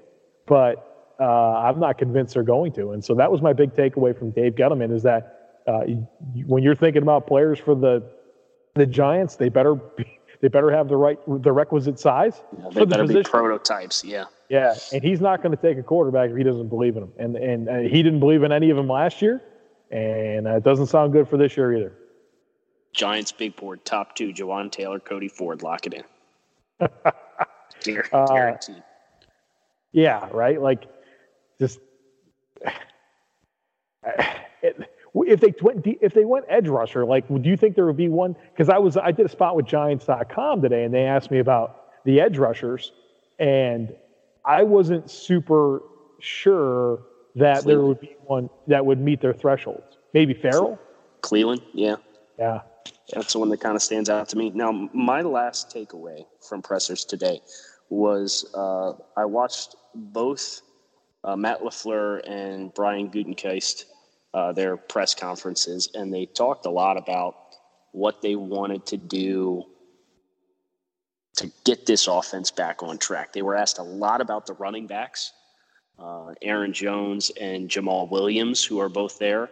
But 0.44 0.89
uh, 1.20 1.24
I'm 1.24 1.78
not 1.78 1.98
convinced 1.98 2.34
they're 2.34 2.42
going 2.42 2.72
to. 2.72 2.92
And 2.92 3.04
so 3.04 3.14
that 3.14 3.30
was 3.30 3.42
my 3.42 3.52
big 3.52 3.74
takeaway 3.74 4.18
from 4.18 4.30
Dave 4.30 4.54
Gettleman 4.54 4.92
is 4.92 5.02
that 5.02 5.60
uh, 5.66 5.80
when 6.46 6.62
you're 6.62 6.74
thinking 6.74 7.02
about 7.02 7.26
players 7.26 7.58
for 7.58 7.74
the 7.74 8.02
the 8.74 8.86
Giants, 8.86 9.36
they 9.36 9.48
better 9.48 9.74
be, 9.74 10.18
they 10.40 10.48
better 10.48 10.70
have 10.70 10.88
the 10.88 10.96
right 10.96 11.18
the 11.26 11.52
requisite 11.52 11.98
size. 11.98 12.42
Yeah, 12.58 12.70
they 12.72 12.84
better 12.84 13.06
the 13.06 13.14
be 13.14 13.22
prototypes. 13.22 14.02
Yeah. 14.04 14.24
Yeah, 14.48 14.74
and 14.92 15.00
he's 15.04 15.20
not 15.20 15.44
going 15.44 15.56
to 15.56 15.62
take 15.62 15.78
a 15.78 15.82
quarterback 15.82 16.30
if 16.30 16.36
he 16.36 16.42
doesn't 16.42 16.70
believe 16.70 16.96
in 16.96 17.04
him, 17.04 17.12
and 17.18 17.36
and 17.36 17.68
uh, 17.68 17.78
he 17.78 18.02
didn't 18.02 18.18
believe 18.18 18.42
in 18.42 18.50
any 18.50 18.70
of 18.70 18.76
them 18.76 18.88
last 18.88 19.22
year, 19.22 19.40
and 19.92 20.48
uh, 20.48 20.56
it 20.56 20.64
doesn't 20.64 20.86
sound 20.86 21.12
good 21.12 21.28
for 21.28 21.36
this 21.36 21.56
year 21.56 21.72
either. 21.72 21.92
Giants 22.92 23.30
big 23.30 23.54
board, 23.54 23.84
top 23.84 24.16
two, 24.16 24.32
Jawaan 24.32 24.72
Taylor, 24.72 24.98
Cody 24.98 25.28
Ford, 25.28 25.62
lock 25.62 25.86
it 25.86 25.94
in. 25.94 26.04
Uh, 28.12 28.26
Guaranteed. 28.26 28.82
Yeah, 29.92 30.28
right. 30.32 30.60
Like, 30.60 30.84
just 31.60 31.78
it, 34.62 34.90
if 35.14 35.40
they 35.40 35.54
went 35.60 35.86
if 35.86 36.14
they 36.14 36.24
went 36.24 36.46
edge 36.48 36.68
rusher, 36.68 37.04
like, 37.04 37.28
do 37.28 37.48
you 37.48 37.56
think 37.56 37.76
there 37.76 37.86
would 37.86 37.96
be 37.96 38.08
one? 38.08 38.34
Because 38.52 38.68
I 38.68 38.78
was 38.78 38.96
I 38.96 39.12
did 39.12 39.26
a 39.26 39.28
spot 39.28 39.56
with 39.56 39.66
Giants.com 39.66 40.62
today, 40.62 40.84
and 40.84 40.94
they 40.94 41.04
asked 41.04 41.30
me 41.30 41.38
about 41.38 42.04
the 42.04 42.20
edge 42.20 42.38
rushers, 42.38 42.92
and 43.38 43.94
I 44.44 44.62
wasn't 44.62 45.10
super 45.10 45.82
sure 46.20 47.02
that 47.36 47.64
there 47.64 47.82
would 47.82 48.00
be 48.00 48.16
one 48.24 48.50
that 48.66 48.84
would 48.84 49.00
meet 49.00 49.20
their 49.20 49.34
thresholds. 49.34 49.98
Maybe 50.14 50.34
Ferrell. 50.34 50.78
Clelin, 51.22 51.60
yeah. 51.74 51.96
Yeah. 52.38 52.62
That's 53.12 53.32
the 53.32 53.38
one 53.38 53.48
that 53.50 53.60
kind 53.60 53.76
of 53.76 53.82
stands 53.82 54.08
out 54.08 54.28
to 54.30 54.38
me. 54.38 54.50
Now, 54.50 54.88
my 54.94 55.20
last 55.20 55.74
takeaway 55.74 56.24
from 56.40 56.62
pressers 56.62 57.04
today 57.04 57.40
was 57.88 58.50
uh, 58.54 58.92
I 59.16 59.24
watched 59.24 59.76
both 59.94 60.62
uh, 61.24 61.36
Matt 61.36 61.60
LaFleur 61.60 62.26
and 62.28 62.72
Brian 62.74 63.10
Gutekunst, 63.10 63.84
uh, 64.32 64.52
their 64.52 64.76
press 64.76 65.14
conferences, 65.14 65.90
and 65.94 66.12
they 66.12 66.26
talked 66.26 66.66
a 66.66 66.70
lot 66.70 66.96
about 66.96 67.36
what 67.92 68.22
they 68.22 68.36
wanted 68.36 68.86
to 68.86 68.96
do 68.96 69.64
to 71.36 71.50
get 71.64 71.86
this 71.86 72.06
offense 72.06 72.50
back 72.50 72.82
on 72.82 72.98
track. 72.98 73.32
They 73.32 73.42
were 73.42 73.56
asked 73.56 73.78
a 73.78 73.82
lot 73.82 74.20
about 74.20 74.46
the 74.46 74.54
running 74.54 74.86
backs, 74.86 75.32
uh, 75.98 76.34
Aaron 76.42 76.72
Jones 76.72 77.30
and 77.40 77.68
Jamaal 77.68 78.10
Williams, 78.10 78.64
who 78.64 78.78
are 78.78 78.88
both 78.88 79.18
there. 79.18 79.50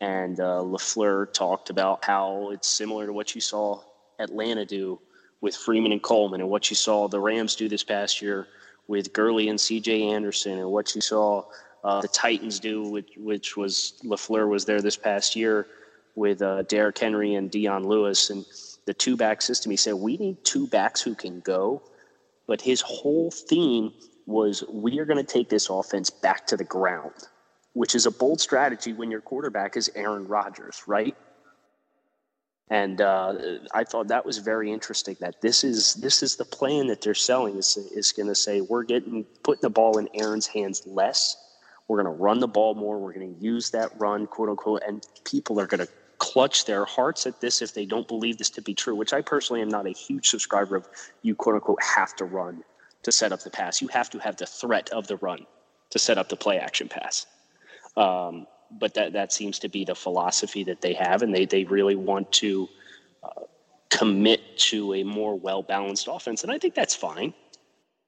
And 0.00 0.40
uh, 0.40 0.60
LaFleur 0.62 1.32
talked 1.32 1.70
about 1.70 2.04
how 2.04 2.50
it's 2.50 2.68
similar 2.68 3.06
to 3.06 3.12
what 3.12 3.34
you 3.34 3.40
saw 3.40 3.80
Atlanta 4.18 4.64
do 4.64 5.00
with 5.40 5.54
Freeman 5.54 5.92
and 5.92 6.02
Coleman, 6.02 6.40
and 6.40 6.50
what 6.50 6.70
you 6.70 6.76
saw 6.76 7.08
the 7.08 7.20
Rams 7.20 7.54
do 7.54 7.68
this 7.68 7.84
past 7.84 8.20
year 8.20 8.48
with 8.88 9.12
Gurley 9.12 9.48
and 9.48 9.60
C.J. 9.60 10.02
Anderson, 10.02 10.58
and 10.58 10.70
what 10.70 10.94
you 10.94 11.00
saw 11.00 11.44
uh, 11.84 12.00
the 12.00 12.08
Titans 12.08 12.58
do, 12.58 12.82
which, 12.82 13.10
which 13.16 13.56
was 13.56 13.94
LaFleur 14.04 14.48
was 14.48 14.64
there 14.64 14.80
this 14.80 14.96
past 14.96 15.36
year 15.36 15.66
with 16.14 16.42
uh, 16.42 16.62
Derrick 16.62 16.98
Henry 16.98 17.34
and 17.34 17.50
Dion 17.50 17.86
Lewis, 17.86 18.30
and 18.30 18.44
the 18.86 18.94
two 18.94 19.16
back 19.16 19.42
system. 19.42 19.70
He 19.70 19.76
said 19.76 19.94
we 19.94 20.16
need 20.16 20.44
two 20.44 20.66
backs 20.66 21.00
who 21.00 21.14
can 21.14 21.40
go, 21.40 21.82
but 22.46 22.60
his 22.60 22.80
whole 22.80 23.30
theme 23.30 23.92
was 24.26 24.64
we 24.68 24.98
are 24.98 25.04
going 25.04 25.24
to 25.24 25.32
take 25.32 25.48
this 25.48 25.68
offense 25.68 26.10
back 26.10 26.46
to 26.48 26.56
the 26.56 26.64
ground, 26.64 27.12
which 27.74 27.94
is 27.94 28.06
a 28.06 28.10
bold 28.10 28.40
strategy 28.40 28.92
when 28.92 29.10
your 29.10 29.20
quarterback 29.20 29.76
is 29.76 29.90
Aaron 29.94 30.26
Rodgers, 30.26 30.82
right? 30.86 31.16
And 32.68 33.00
uh, 33.00 33.34
I 33.74 33.84
thought 33.84 34.08
that 34.08 34.26
was 34.26 34.38
very 34.38 34.72
interesting. 34.72 35.16
That 35.20 35.40
this 35.40 35.62
is 35.62 35.94
this 35.94 36.22
is 36.22 36.36
the 36.36 36.44
plan 36.44 36.88
that 36.88 37.00
they're 37.00 37.14
selling 37.14 37.56
is 37.56 37.76
is 37.76 38.12
going 38.12 38.28
to 38.28 38.34
say 38.34 38.60
we're 38.60 38.82
getting 38.82 39.24
putting 39.44 39.62
the 39.62 39.70
ball 39.70 39.98
in 39.98 40.08
Aaron's 40.14 40.48
hands 40.48 40.82
less. 40.86 41.36
We're 41.86 42.02
going 42.02 42.16
to 42.16 42.22
run 42.22 42.40
the 42.40 42.48
ball 42.48 42.74
more. 42.74 42.98
We're 42.98 43.12
going 43.12 43.36
to 43.36 43.40
use 43.40 43.70
that 43.70 43.92
run, 43.98 44.26
quote 44.26 44.48
unquote, 44.48 44.82
and 44.86 45.06
people 45.24 45.60
are 45.60 45.66
going 45.66 45.86
to 45.86 45.88
clutch 46.18 46.64
their 46.64 46.84
hearts 46.84 47.26
at 47.26 47.40
this 47.40 47.62
if 47.62 47.72
they 47.74 47.86
don't 47.86 48.08
believe 48.08 48.38
this 48.38 48.50
to 48.50 48.62
be 48.62 48.74
true. 48.74 48.96
Which 48.96 49.12
I 49.12 49.20
personally 49.20 49.62
am 49.62 49.68
not 49.68 49.86
a 49.86 49.92
huge 49.92 50.28
subscriber 50.28 50.74
of. 50.74 50.88
You 51.22 51.36
quote 51.36 51.54
unquote 51.54 51.82
have 51.82 52.16
to 52.16 52.24
run 52.24 52.64
to 53.04 53.12
set 53.12 53.30
up 53.30 53.44
the 53.44 53.50
pass. 53.50 53.80
You 53.80 53.86
have 53.88 54.10
to 54.10 54.18
have 54.18 54.36
the 54.36 54.46
threat 54.46 54.90
of 54.90 55.06
the 55.06 55.16
run 55.18 55.46
to 55.90 55.98
set 56.00 56.18
up 56.18 56.28
the 56.28 56.36
play 56.36 56.58
action 56.58 56.88
pass. 56.88 57.26
Um, 57.96 58.48
but 58.70 58.94
that 58.94 59.12
that 59.12 59.32
seems 59.32 59.58
to 59.60 59.68
be 59.68 59.84
the 59.84 59.94
philosophy 59.94 60.64
that 60.64 60.80
they 60.80 60.94
have, 60.94 61.22
and 61.22 61.34
they 61.34 61.46
they 61.46 61.64
really 61.64 61.96
want 61.96 62.30
to 62.32 62.68
uh, 63.22 63.42
commit 63.90 64.58
to 64.58 64.94
a 64.94 65.02
more 65.02 65.38
well 65.38 65.62
balanced 65.62 66.08
offense, 66.10 66.42
and 66.42 66.52
I 66.52 66.58
think 66.58 66.74
that's 66.74 66.94
fine. 66.94 67.34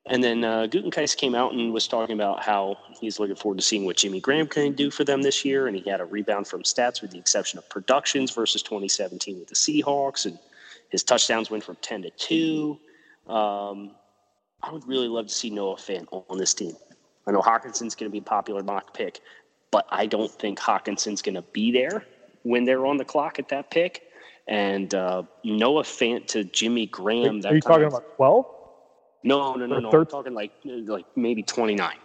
And 0.07 0.25
then 0.25 0.43
uh, 0.43 0.67
Gutekunst 0.71 1.19
came 1.19 1.35
out 1.35 1.53
and 1.53 1.73
was 1.73 1.87
talking 1.87 2.15
about 2.15 2.43
how 2.43 2.79
he's 2.99 3.21
looking 3.21 3.37
forward 3.37 3.59
to 3.59 3.65
seeing 3.65 3.85
what 3.85 3.99
Jimmy 3.99 4.21
Graham 4.21 4.47
can 4.47 4.73
do 4.73 4.91
for 4.91 5.05
them 5.05 5.21
this 5.21 5.45
year, 5.45 5.67
and 5.67 5.77
he 5.77 5.89
had 5.89 6.01
a 6.01 6.05
rebound 6.05 6.47
from 6.47 6.63
stats 6.63 7.03
with 7.03 7.11
the 7.11 7.19
exception 7.19 7.59
of 7.59 7.69
productions 7.69 8.31
versus 8.31 8.63
2017 8.63 9.39
with 9.39 9.49
the 9.49 9.55
Seahawks, 9.55 10.25
and 10.25 10.39
his 10.91 11.03
touchdowns 11.03 11.51
went 11.51 11.63
from 11.63 11.77
10 11.83 12.03
to 12.03 12.11
two. 12.11 12.79
Um, 13.27 13.93
I 14.63 14.73
would 14.73 14.87
really 14.89 15.09
love 15.09 15.27
to 15.27 15.35
see 15.35 15.51
Noah 15.51 15.77
Fant 15.77 16.07
on 16.11 16.39
this 16.39 16.55
team. 16.55 16.73
I 17.27 17.31
know 17.31 17.43
Hockenson's 17.43 17.95
going 17.95 18.11
to 18.11 18.13
be 18.13 18.19
a 18.19 18.23
popular 18.23 18.63
mock 18.63 18.95
pick, 18.95 19.21
but 19.71 19.87
I 19.91 20.07
don't 20.07 20.31
think 20.31 20.59
Hockenson's 20.59 21.23
going 21.23 21.35
to 21.35 21.43
be 21.43 21.73
there 21.73 22.05
when 22.43 22.65
they're 22.65 22.87
on 22.87 22.97
the 22.97 23.05
clock 23.05 23.39
at 23.39 23.49
that 23.49 23.71
pick. 23.71 24.05
And 24.47 24.95
uh, 24.95 25.25
Noah 25.45 25.83
Fant 25.83 26.27
to 26.29 26.45
Jimmy 26.45 26.87
Graham. 26.87 27.43
Are 27.45 27.55
you 27.55 27.61
talking 27.61 27.85
of, 27.85 27.93
about 27.93 28.17
12? 28.17 28.47
No, 29.25 29.55
no, 29.55 29.67
no, 29.67 29.79
no. 29.79 29.91
I'm 29.91 30.07
talking 30.07 30.33
like 30.33 30.53
like 30.65 31.05
maybe 31.17 31.43
29. 31.43 31.97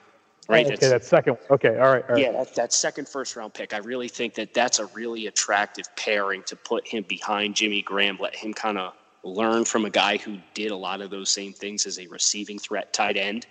Right? 0.50 0.66
Okay, 0.66 0.90
that's 0.90 1.08
second. 1.08 1.38
Okay, 1.50 1.78
all 1.78 1.90
right. 1.90 2.04
All 2.04 2.16
right. 2.16 2.22
yeah, 2.22 2.34
that, 2.34 2.54
that 2.56 2.74
second 2.74 3.08
first 3.08 3.38
round 3.38 3.54
pick. 3.54 3.74
I 3.74 3.78
really 3.78 4.10
think 4.10 4.34
that 4.34 4.54
that's 4.54 4.80
a 4.80 4.88
really 4.88 5.28
attractive 5.28 5.86
pairing 5.96 6.44
to 6.44 6.58
put 6.58 6.86
him 6.86 7.06
behind 7.08 7.56
Jimmy 7.56 7.82
Graham, 7.82 8.18
let 8.20 8.36
him 8.36 8.54
kind 8.54 8.78
of 8.78 8.94
learn 9.24 9.64
from 9.64 9.86
a 9.86 9.90
guy 9.90 10.18
who 10.18 10.38
did 10.54 10.72
a 10.72 10.76
lot 10.76 11.00
of 11.00 11.10
those 11.10 11.30
same 11.30 11.54
things 11.54 11.86
as 11.86 11.98
a 11.98 12.08
receiving 12.08 12.60
threat 12.60 12.92
tight 12.92 13.16
end, 13.16 13.48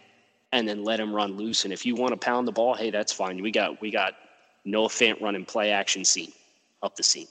and 0.52 0.68
then 0.68 0.84
let 0.84 1.00
him 1.00 1.14
run 1.14 1.36
loose. 1.36 1.64
And 1.64 1.72
if 1.72 1.84
you 1.84 1.96
want 1.96 2.12
to 2.12 2.16
pound 2.16 2.46
the 2.46 2.52
ball, 2.52 2.74
hey, 2.74 2.90
that's 2.90 3.12
fine. 3.12 3.42
We 3.42 3.50
got 3.50 3.80
we 3.80 3.90
got 3.90 4.14
Noah 4.64 4.88
Fant 4.88 5.20
running 5.20 5.44
play 5.44 5.70
action 5.70 6.04
scene 6.04 6.32
up 6.82 6.94
the 6.96 7.02
seam. 7.02 7.26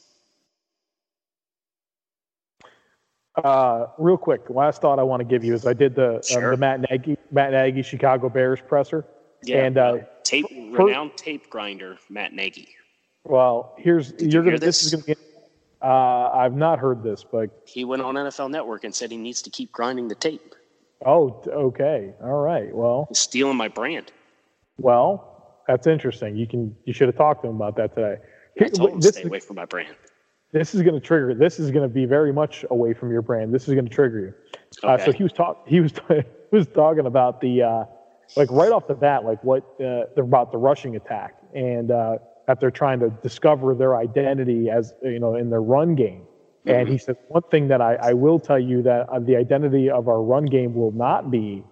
Uh, 3.44 3.88
real 3.98 4.18
quick, 4.18 4.50
last 4.50 4.82
thought 4.82 5.00
I 5.00 5.04
want 5.04 5.22
to 5.22 5.26
give 5.26 5.44
you 5.44 5.54
is 5.54 5.66
I 5.66 5.74
did 5.74 5.96
the 5.96 6.16
um, 6.36 6.44
the 6.44 6.58
Matt 6.58 6.82
Nagy 6.90 7.18
Matt 7.32 7.52
Nagy 7.52 7.82
Chicago 7.82 8.28
Bears 8.28 8.60
presser. 8.68 9.06
And, 9.52 9.78
uh, 9.78 9.98
tape 10.24 10.46
per- 10.48 10.86
renowned 10.86 11.18
tape 11.18 11.50
grinder 11.50 11.98
Matt 12.10 12.34
Nagy. 12.34 12.70
Well, 13.24 13.74
here's 13.78 14.12
you 14.20 14.28
you're 14.30 14.44
hear 14.44 14.52
gonna. 14.52 14.60
This? 14.60 14.82
this? 14.82 14.94
is 14.94 14.94
gonna 14.94 15.04
get. 15.06 15.18
Uh, 15.82 16.30
I've 16.32 16.56
not 16.56 16.78
heard 16.78 17.02
this, 17.02 17.24
but 17.24 17.50
He 17.66 17.86
went 17.86 18.04
on 18.04 18.14
NFL 18.14 18.52
Network 18.52 18.84
and 18.84 18.94
said 18.94 19.10
he 19.10 19.18
needs 19.18 19.42
to 19.44 19.50
keep 19.50 19.72
grinding 19.72 20.08
the 20.08 20.16
tape. 20.16 20.54
Oh, 21.06 21.42
okay, 21.48 22.14
all 22.22 22.42
right. 22.42 22.74
Well, 22.74 23.06
He's 23.10 23.20
stealing 23.20 23.58
my 23.58 23.68
brand. 23.68 24.12
well, 24.78 25.28
that's 25.68 25.88
interesting. 25.88 26.36
You 26.36 26.48
can 26.48 26.76
you 26.86 26.94
should 26.94 27.08
have 27.08 27.18
talked 27.18 27.44
to 27.44 27.50
him 27.50 27.56
about 27.56 27.76
that 27.78 27.96
today. 27.96 28.18
I 28.60 28.68
told 28.70 28.92
him 28.92 29.00
This 29.00 29.12
stay 29.12 29.22
is, 29.22 29.28
away 29.28 29.40
from 29.40 29.56
my 29.56 29.66
brand. 29.66 29.96
this 30.52 30.76
is 30.76 30.82
going 30.82 30.96
to 30.96 31.00
trigger. 31.00 31.34
This 31.34 31.60
is 31.60 31.72
going 31.72 31.88
to 31.88 31.94
be 31.94 32.06
very 32.06 32.34
much 32.34 32.66
away 32.70 32.94
from 32.94 33.12
your 33.12 33.22
brand. 33.22 33.54
This 33.54 33.68
is 33.68 33.74
going 33.74 33.86
to 33.86 33.94
trigger 33.94 34.20
you. 34.20 34.88
Uh, 34.88 34.98
so 34.98 35.12
he 35.12 35.24
was 35.24 35.32
talk. 35.32 35.68
He 35.68 35.80
was 35.80 35.94
he 36.10 36.24
was 36.52 36.68
talking 36.68 37.06
about 37.06 37.42
the 37.42 37.62
uh, 37.64 37.86
like 38.36 38.50
right 38.52 38.72
off 38.72 38.88
the 38.88 38.96
bat, 38.96 39.24
like 39.24 39.44
what 39.44 39.64
uh, 39.80 40.06
they're 40.16 40.24
about 40.24 40.52
the 40.52 40.58
rushing 40.58 40.96
attack, 40.96 41.36
and 41.54 41.92
uh, 41.92 42.18
that 42.48 42.60
they're 42.60 42.72
trying 42.72 43.00
to 43.00 43.10
discover 43.22 43.74
their 43.76 43.96
identity 43.96 44.70
as 44.70 44.94
you 45.04 45.20
know 45.20 45.36
in 45.36 45.50
their 45.50 45.62
run 45.62 45.96
game. 45.96 46.24
And 46.66 46.88
he 46.88 46.98
said 46.98 47.18
one 47.30 47.44
thing 47.44 47.68
that 47.70 47.82
I, 47.82 47.96
I 47.96 48.14
will 48.14 48.40
tell 48.40 48.60
you 48.60 48.82
that 48.84 49.10
uh, 49.10 49.20
the 49.20 49.36
identity 49.36 49.90
of 49.90 50.08
our 50.08 50.22
run 50.22 50.46
game 50.46 50.76
will 50.76 50.92
not 50.92 51.32
be 51.32 51.64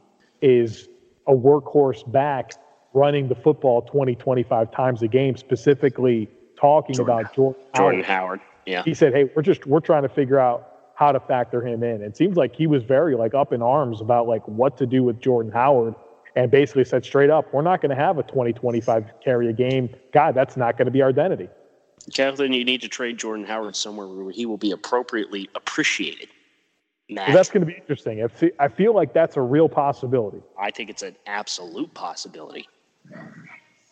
is 0.42 0.88
a 1.28 1.34
workhorse 1.34 2.10
back 2.12 2.54
running 2.94 3.28
the 3.28 3.36
football 3.36 3.84
20, 3.84 4.16
25 4.16 4.72
times 4.72 5.04
a 5.04 5.08
game, 5.08 5.38
specifically 5.38 6.28
talking 6.60 6.96
Jordan- 6.96 7.20
about 7.20 7.36
Jordan. 7.36 7.62
Jordan 7.76 8.04
Howard 8.04 8.40
Howard. 8.40 8.42
Yeah. 8.66 8.84
he 8.84 8.94
said, 8.94 9.14
"Hey, 9.14 9.30
we're 9.36 9.42
just 9.42 9.66
we're 9.66 9.80
trying 9.80 10.04
to 10.04 10.10
figure 10.10 10.40
out 10.40 10.92
how 10.96 11.12
to 11.12 11.20
factor 11.20 11.66
him 11.66 11.84
in." 11.84 12.02
It 12.02 12.16
seems 12.18 12.38
like 12.38 12.56
he 12.56 12.68
was 12.68 12.84
very 12.84 13.16
like 13.16 13.34
up 13.34 13.54
in 13.54 13.62
arms 13.62 14.02
about 14.02 14.28
like 14.28 14.48
what 14.48 14.78
to 14.78 14.86
do 14.86 15.04
with 15.04 15.20
Jordan 15.20 15.52
Howard, 15.52 15.96
and 16.36 16.52
basically 16.52 16.86
said 16.86 17.04
straight 17.04 17.30
up, 17.30 17.52
"We're 17.54 17.64
not 17.64 17.82
going 17.82 17.90
to 17.90 17.96
have 17.96 18.18
a 18.18 18.24
20, 18.24 18.54
25 18.54 19.06
carry 19.24 19.50
a 19.50 19.54
game. 19.54 19.90
God, 20.14 20.36
that's 20.36 20.56
not 20.56 20.78
going 20.78 20.86
to 20.86 20.92
be 20.92 21.02
our 21.02 21.10
identity." 21.10 21.50
Kathleen, 22.14 22.54
you 22.54 22.64
need 22.66 22.82
to 22.82 22.88
trade 22.88 23.18
Jordan 23.18 23.46
Howard 23.46 23.76
somewhere 23.76 24.08
where 24.08 24.32
he 24.32 24.46
will 24.46 24.58
be 24.58 24.72
appropriately 24.72 25.50
appreciated. 25.56 26.30
So 27.10 27.16
that's 27.34 27.50
going 27.50 27.62
to 27.62 27.66
be 27.66 27.76
interesting. 27.76 28.24
I 28.24 28.28
fe- 28.28 28.52
I 28.60 28.68
feel 28.68 28.94
like 28.94 29.14
that's 29.14 29.36
a 29.36 29.42
real 29.42 29.68
possibility. 29.68 30.42
I 30.60 30.70
think 30.70 30.92
it's 30.92 31.02
an 31.02 31.16
absolute 31.26 31.92
possibility. 31.96 32.68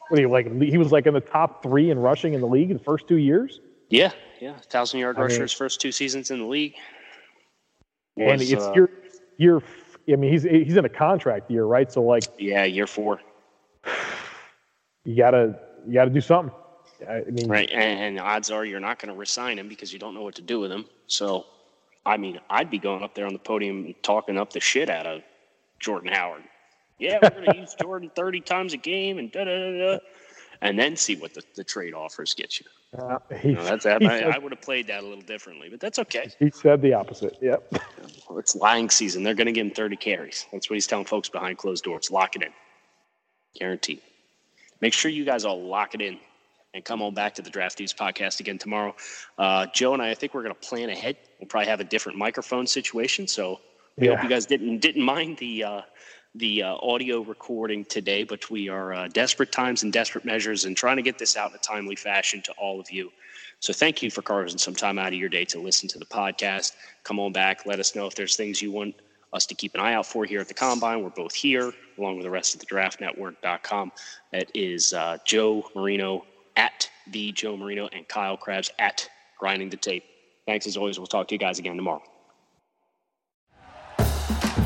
What 0.09 0.17
do 0.17 0.21
you 0.21 0.29
like? 0.29 0.61
He 0.61 0.77
was 0.77 0.91
like 0.91 1.07
in 1.07 1.15
the 1.15 1.19
top 1.19 1.63
three 1.63 1.89
in 1.89 1.97
rushing 1.97 2.33
in 2.35 2.41
the 2.41 2.47
league 2.47 2.69
in 2.69 2.77
the 2.77 2.83
first 2.83 3.07
two 3.07 3.17
years, 3.17 3.59
Yeah, 3.89 4.11
yeah. 4.39 4.55
Thousand 4.69 4.99
yard 4.99 5.15
I 5.17 5.19
mean- 5.19 5.29
rusher 5.29 5.41
his 5.41 5.51
first 5.51 5.81
two 5.81 5.91
seasons 5.91 6.29
in 6.31 6.39
the 6.39 6.45
league. 6.45 6.75
and 8.17 8.39
Was, 8.39 8.51
it's 8.51 8.63
uh, 8.63 8.73
year 8.73 8.89
year. 9.37 9.61
I 10.09 10.15
mean, 10.15 10.31
he's 10.31 10.43
he's 10.43 10.77
in 10.77 10.85
a 10.85 10.89
contract 10.89 11.49
year, 11.49 11.65
right? 11.65 11.91
So 11.91 12.03
like, 12.03 12.23
yeah, 12.37 12.63
year 12.65 12.87
four. 12.87 13.19
you 15.05 15.17
gotta 15.17 15.59
you 15.87 15.93
gotta 15.93 16.11
do 16.11 16.21
something. 16.21 16.53
I 17.07 17.21
mean, 17.29 17.47
Right. 17.47 17.69
And, 17.71 17.99
and 18.17 18.19
odds 18.19 18.49
are 18.51 18.65
you're 18.65 18.79
not 18.79 18.99
going 18.99 19.13
to 19.13 19.19
resign 19.19 19.59
him 19.59 19.67
because 19.67 19.91
you 19.93 19.99
don't 19.99 20.13
know 20.13 20.21
what 20.21 20.35
to 20.35 20.41
do 20.41 20.59
with 20.59 20.71
him. 20.71 20.85
So, 21.07 21.45
I 22.05 22.17
mean, 22.17 22.39
I'd 22.49 22.69
be 22.69 22.79
going 22.79 23.03
up 23.03 23.13
there 23.15 23.25
on 23.25 23.33
the 23.33 23.39
podium 23.39 23.85
and 23.85 23.95
talking 24.03 24.37
up 24.37 24.53
the 24.53 24.59
shit 24.59 24.89
out 24.89 25.05
of 25.05 25.21
Jordan 25.79 26.11
Howard. 26.13 26.43
Yeah, 26.99 27.19
we're 27.21 27.29
going 27.29 27.45
to 27.51 27.57
use 27.57 27.75
Jordan 27.81 28.11
30 28.15 28.41
times 28.41 28.73
a 28.73 28.77
game 28.77 29.19
and 29.19 29.31
da 29.31 29.43
da 29.43 29.57
da 29.57 29.77
da. 29.77 29.99
and 30.61 30.79
then 30.79 30.95
see 30.95 31.15
what 31.15 31.33
the, 31.33 31.43
the 31.55 31.63
trade 31.63 31.93
offers 31.93 32.33
get 32.33 32.59
you. 32.59 32.65
Uh, 32.97 33.19
he, 33.41 33.53
that's, 33.53 33.85
I, 33.85 33.99
he 33.99 34.07
I 34.07 34.31
said- 34.31 34.41
would 34.43 34.51
have 34.53 34.61
played 34.61 34.87
that 34.87 35.03
a 35.03 35.07
little 35.07 35.21
differently, 35.21 35.67
but 35.69 35.79
that's 35.79 35.99
okay. 35.99 36.29
he 36.39 36.49
said 36.49 36.81
the 36.81 36.93
opposite. 36.93 37.37
Yep. 37.41 37.73
Well, 38.29 38.39
it's 38.39 38.55
lying 38.55 38.89
season. 38.89 39.23
They're 39.23 39.35
going 39.35 39.47
to 39.47 39.51
give 39.51 39.67
him 39.67 39.73
30 39.73 39.97
carries. 39.97 40.45
That's 40.51 40.69
what 40.69 40.75
he's 40.75 40.87
telling 40.87 41.05
folks 41.05 41.29
behind 41.29 41.57
closed 41.57 41.83
doors. 41.83 42.09
Lock 42.09 42.35
it 42.35 42.41
in. 42.43 42.49
Guaranteed. 43.59 44.01
Make 44.81 44.93
sure 44.93 45.11
you 45.11 45.25
guys 45.25 45.45
all 45.45 45.61
lock 45.63 45.93
it 45.95 46.01
in 46.01 46.19
and 46.73 46.83
come 46.83 47.01
on 47.01 47.13
back 47.13 47.35
to 47.35 47.41
the 47.41 47.49
Draft 47.49 47.77
Dudes 47.77 47.93
podcast 47.93 48.39
again 48.39 48.57
tomorrow. 48.57 48.95
Uh, 49.37 49.65
Joe 49.73 49.93
and 49.93 50.01
I, 50.01 50.11
I 50.11 50.13
think 50.13 50.33
we're 50.33 50.43
going 50.43 50.55
to 50.55 50.67
plan 50.67 50.89
ahead. 50.89 51.17
We'll 51.39 51.47
probably 51.47 51.69
have 51.69 51.79
a 51.79 51.85
different 51.85 52.17
microphone 52.17 52.67
situation. 52.67 53.27
So 53.27 53.59
we 53.97 54.07
hope 54.07 54.21
you 54.21 54.29
guys 54.29 54.45
didn't 54.45 54.79
didn't 54.79 55.03
mind 55.03 55.37
the 55.37 55.63
uh, 55.63 55.81
the 56.35 56.63
uh, 56.63 56.75
audio 56.81 57.21
recording 57.21 57.83
today, 57.85 58.23
but 58.23 58.49
we 58.51 58.69
are 58.69 58.93
uh, 58.93 59.07
desperate 59.07 59.51
times 59.51 59.83
and 59.83 59.91
desperate 59.91 60.23
measures 60.23 60.65
and 60.65 60.77
trying 60.77 60.97
to 60.97 61.01
get 61.01 61.17
this 61.17 61.35
out 61.35 61.49
in 61.49 61.55
a 61.55 61.59
timely 61.59 61.95
fashion 61.95 62.41
to 62.43 62.51
all 62.53 62.79
of 62.79 62.91
you. 62.91 63.11
So 63.59 63.73
thank 63.73 64.03
you 64.03 64.11
for 64.11 64.21
carving 64.21 64.57
some 64.59 64.75
time 64.75 64.99
out 64.99 65.07
of 65.07 65.15
your 65.15 65.29
day 65.29 65.45
to 65.45 65.59
listen 65.59 65.89
to 65.89 65.99
the 65.99 66.05
podcast. 66.05 66.73
Come 67.03 67.19
on 67.19 67.31
back. 67.31 67.65
Let 67.65 67.79
us 67.79 67.95
know 67.95 68.05
if 68.05 68.13
there's 68.13 68.35
things 68.35 68.61
you 68.61 68.71
want 68.71 68.95
us 69.33 69.47
to 69.47 69.55
keep 69.55 69.73
an 69.73 69.81
eye 69.81 69.93
out 69.93 70.05
for 70.05 70.25
here 70.25 70.39
at 70.39 70.47
the 70.47 70.53
Combine. 70.53 71.01
We're 71.03 71.09
both 71.09 71.33
here, 71.33 71.73
along 71.97 72.17
with 72.17 72.23
the 72.23 72.29
rest 72.29 72.53
of 72.53 72.59
the 72.59 72.67
draftnetwork.com. 72.67 73.91
That 74.31 74.51
is 74.53 74.93
uh, 74.93 75.17
Joe 75.25 75.69
Marino 75.75 76.23
at 76.57 76.89
the 77.11 77.31
Joe 77.31 77.55
Marino 77.55 77.87
and 77.93 78.07
Kyle 78.07 78.35
Crabbs 78.35 78.69
at 78.79 79.07
Grinding 79.39 79.69
the 79.69 79.77
Tape. 79.77 80.03
Thanks 80.45 80.67
as 80.67 80.75
always. 80.75 80.97
We'll 80.97 81.07
talk 81.07 81.27
to 81.29 81.35
you 81.35 81.39
guys 81.39 81.59
again 81.59 81.75
tomorrow. 81.75 82.03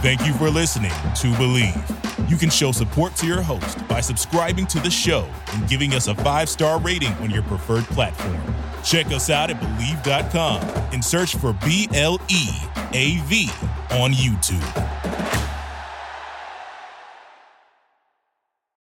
Thank 0.02 0.26
you 0.26 0.34
for 0.34 0.50
listening 0.50 0.90
to 0.90 1.28
Bleav. 1.34 2.30
You 2.30 2.38
can 2.38 2.50
show 2.50 2.72
support 2.72 3.16
to 3.18 3.28
your 3.28 3.42
host 3.42 3.88
by 3.88 4.02
subscribing 4.02 4.66
to 4.68 4.80
the 4.80 4.90
show 4.90 5.28
and 5.54 5.68
giving 5.68 5.94
us 5.94 6.08
a 6.08 6.16
five 6.16 6.50
star 6.50 6.80
rating 6.80 7.14
on 7.16 7.30
your 7.30 7.44
preferred 7.44 7.84
platform. 7.86 8.40
Check 8.84 9.08
us 9.08 9.30
out 9.30 9.52
at 9.52 9.60
Bleav.com 9.60 10.62
and 10.92 11.04
search 11.04 11.36
for 11.36 11.54
B 11.54 11.88
L 11.94 12.20
E 12.30 12.48
A 12.94 13.18
V 13.26 13.50
on 13.92 14.12
YouTube. 14.12 15.01